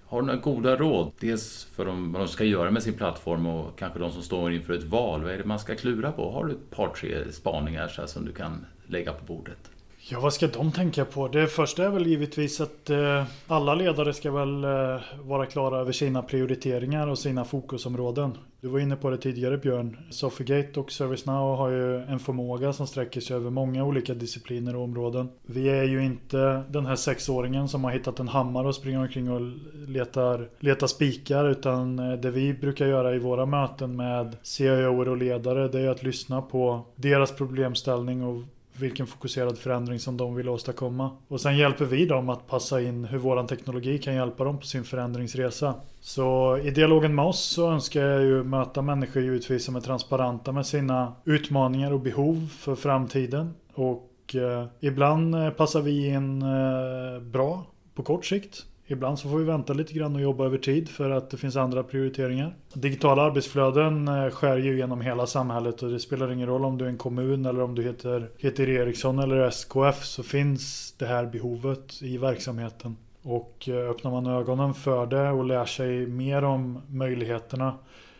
Har 0.05 0.21
du 0.21 0.27
några 0.27 0.39
goda 0.39 0.75
råd? 0.75 1.11
Dels 1.19 1.67
för 1.75 1.85
vad 1.85 2.21
de 2.21 2.27
ska 2.27 2.43
göra 2.43 2.71
med 2.71 2.83
sin 2.83 2.93
plattform 2.93 3.45
och 3.47 3.79
kanske 3.79 3.99
de 3.99 4.11
som 4.11 4.21
står 4.21 4.53
inför 4.53 4.73
ett 4.73 4.83
val. 4.83 5.23
Vad 5.23 5.31
är 5.31 5.37
det 5.37 5.45
man 5.45 5.59
ska 5.59 5.75
klura 5.75 6.11
på? 6.11 6.31
Har 6.31 6.45
du 6.45 6.51
ett 6.51 6.69
par, 6.69 6.87
tre 6.87 7.31
spaningar 7.31 7.87
så 7.87 8.07
som 8.07 8.25
du 8.25 8.33
kan 8.33 8.65
lägga 8.87 9.13
på 9.13 9.25
bordet? 9.25 9.71
Ja, 10.09 10.19
vad 10.19 10.33
ska 10.33 10.47
de 10.47 10.71
tänka 10.71 11.05
på? 11.05 11.27
Det 11.27 11.47
första 11.47 11.85
är 11.85 11.89
väl 11.89 12.07
givetvis 12.07 12.61
att 12.61 12.89
eh, 12.89 13.23
alla 13.47 13.75
ledare 13.75 14.13
ska 14.13 14.31
väl 14.31 14.63
eh, 14.63 15.01
vara 15.23 15.45
klara 15.45 15.79
över 15.79 15.91
sina 15.91 16.21
prioriteringar 16.21 17.07
och 17.07 17.19
sina 17.19 17.45
fokusområden. 17.45 18.37
Du 18.61 18.67
var 18.67 18.79
inne 18.79 18.95
på 18.95 19.09
det 19.09 19.17
tidigare 19.17 19.57
Björn. 19.57 19.97
Sofigate 20.09 20.79
och 20.79 20.91
ServiceNow 20.91 21.57
har 21.57 21.69
ju 21.69 21.97
en 21.97 22.19
förmåga 22.19 22.73
som 22.73 22.87
sträcker 22.87 23.21
sig 23.21 23.35
över 23.35 23.49
många 23.49 23.83
olika 23.83 24.13
discipliner 24.13 24.75
och 24.75 24.83
områden. 24.83 25.29
Vi 25.45 25.69
är 25.69 25.83
ju 25.83 26.03
inte 26.05 26.63
den 26.69 26.85
här 26.85 26.95
sexåringen 26.95 27.67
som 27.67 27.83
har 27.83 27.91
hittat 27.91 28.19
en 28.19 28.27
hammare 28.27 28.67
och 28.67 28.75
springer 28.75 28.99
omkring 28.99 29.31
och 29.31 29.41
letar, 29.87 30.49
letar 30.59 30.87
spikar. 30.87 31.49
Utan 31.49 31.99
eh, 31.99 32.19
det 32.19 32.31
vi 32.31 32.53
brukar 32.53 32.87
göra 32.87 33.15
i 33.15 33.19
våra 33.19 33.45
möten 33.45 33.95
med 33.95 34.37
CIO 34.41 35.09
och 35.09 35.17
ledare 35.17 35.67
det 35.67 35.79
är 35.79 35.89
att 35.89 36.03
lyssna 36.03 36.41
på 36.41 36.81
deras 36.95 37.31
problemställning 37.31 38.23
och 38.23 38.43
vilken 38.81 39.07
fokuserad 39.07 39.57
förändring 39.57 39.99
som 39.99 40.17
de 40.17 40.35
vill 40.35 40.49
åstadkomma. 40.49 41.11
Och 41.27 41.41
sen 41.41 41.57
hjälper 41.57 41.85
vi 41.85 42.05
dem 42.05 42.29
att 42.29 42.47
passa 42.47 42.81
in 42.81 43.05
hur 43.05 43.17
våran 43.17 43.47
teknologi 43.47 43.97
kan 43.97 44.15
hjälpa 44.15 44.43
dem 44.43 44.57
på 44.57 44.65
sin 44.65 44.83
förändringsresa. 44.83 45.75
Så 45.99 46.57
i 46.57 46.71
dialogen 46.71 47.15
med 47.15 47.25
oss 47.25 47.41
så 47.41 47.71
önskar 47.71 48.01
jag 48.01 48.21
ju 48.21 48.43
möta 48.43 48.81
människor 48.81 49.23
givetvis 49.23 49.65
som 49.65 49.75
är 49.75 49.81
transparenta 49.81 50.51
med 50.51 50.65
sina 50.65 51.13
utmaningar 51.25 51.93
och 51.93 51.99
behov 51.99 52.47
för 52.59 52.75
framtiden. 52.75 53.53
Och 53.73 54.35
eh, 54.35 54.65
ibland 54.79 55.57
passar 55.57 55.81
vi 55.81 56.07
in 56.07 56.41
eh, 56.41 57.21
bra 57.21 57.65
på 57.95 58.03
kort 58.03 58.25
sikt. 58.25 58.65
Ibland 58.87 59.19
så 59.19 59.29
får 59.29 59.37
vi 59.37 59.43
vänta 59.43 59.73
lite 59.73 59.93
grann 59.93 60.15
och 60.15 60.21
jobba 60.21 60.45
över 60.45 60.57
tid 60.57 60.89
för 60.89 61.09
att 61.09 61.29
det 61.29 61.37
finns 61.37 61.55
andra 61.55 61.83
prioriteringar. 61.83 62.55
Digitala 62.73 63.21
arbetsflöden 63.21 64.07
eh, 64.07 64.29
skär 64.29 64.57
ju 64.57 64.77
genom 64.77 65.01
hela 65.01 65.27
samhället 65.27 65.83
och 65.83 65.89
det 65.89 65.99
spelar 65.99 66.31
ingen 66.31 66.47
roll 66.47 66.65
om 66.65 66.77
du 66.77 66.85
är 66.85 66.89
en 66.89 66.97
kommun 66.97 67.45
eller 67.45 67.61
om 67.61 67.75
du 67.75 67.83
heter, 67.83 68.29
heter 68.37 68.69
Ericsson 68.69 69.19
eller 69.19 69.47
SKF 69.47 70.03
så 70.03 70.23
finns 70.23 70.93
det 70.97 71.05
här 71.05 71.25
behovet 71.25 72.01
i 72.01 72.17
verksamheten. 72.17 72.97
Och 73.23 73.69
eh, 73.69 73.89
öppnar 73.89 74.11
man 74.11 74.27
ögonen 74.27 74.73
för 74.73 75.05
det 75.05 75.29
och 75.29 75.45
lär 75.45 75.65
sig 75.65 76.07
mer 76.07 76.43
om 76.43 76.81
möjligheterna 76.87 77.77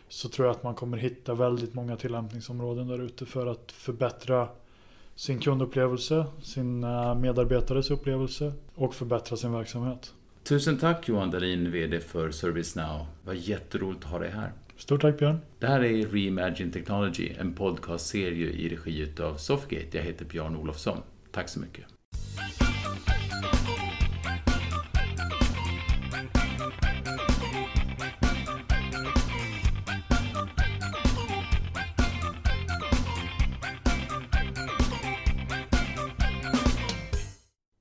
så 0.08 0.28
tror 0.28 0.46
jag 0.46 0.56
att 0.56 0.62
man 0.62 0.74
kommer 0.74 0.96
hitta 0.96 1.34
väldigt 1.34 1.74
många 1.74 1.96
tillämpningsområden 1.96 2.88
där 2.88 2.98
ute 3.02 3.26
för 3.26 3.46
att 3.46 3.72
förbättra 3.72 4.48
sin 5.14 5.38
kundupplevelse, 5.38 6.26
sin 6.42 6.84
eh, 6.84 7.14
medarbetares 7.14 7.90
upplevelse 7.90 8.52
och 8.74 8.94
förbättra 8.94 9.36
sin 9.36 9.52
verksamhet. 9.52 10.12
Tusen 10.44 10.78
tack 10.78 11.08
Johan 11.08 11.30
Dahlin, 11.30 11.70
VD 11.70 12.00
för 12.00 12.30
ServiceNow. 12.30 13.06
Var 13.24 13.34
jätteroligt 13.34 14.04
att 14.04 14.10
ha 14.10 14.18
dig 14.18 14.30
här. 14.30 14.52
Stort 14.76 15.00
tack 15.00 15.18
Björn. 15.18 15.40
Det 15.58 15.66
här 15.66 15.84
är 15.84 16.06
Reimagine 16.06 16.72
Technology, 16.72 17.32
en 17.38 17.54
podcastserie 17.54 18.50
i 18.50 18.68
regi 18.68 19.12
av 19.20 19.36
Sofgate. 19.36 19.96
Jag 19.96 20.04
heter 20.04 20.24
Björn 20.24 20.56
Olofsson. 20.56 20.98
Tack 21.30 21.48
så 21.48 21.60
mycket. 21.60 21.84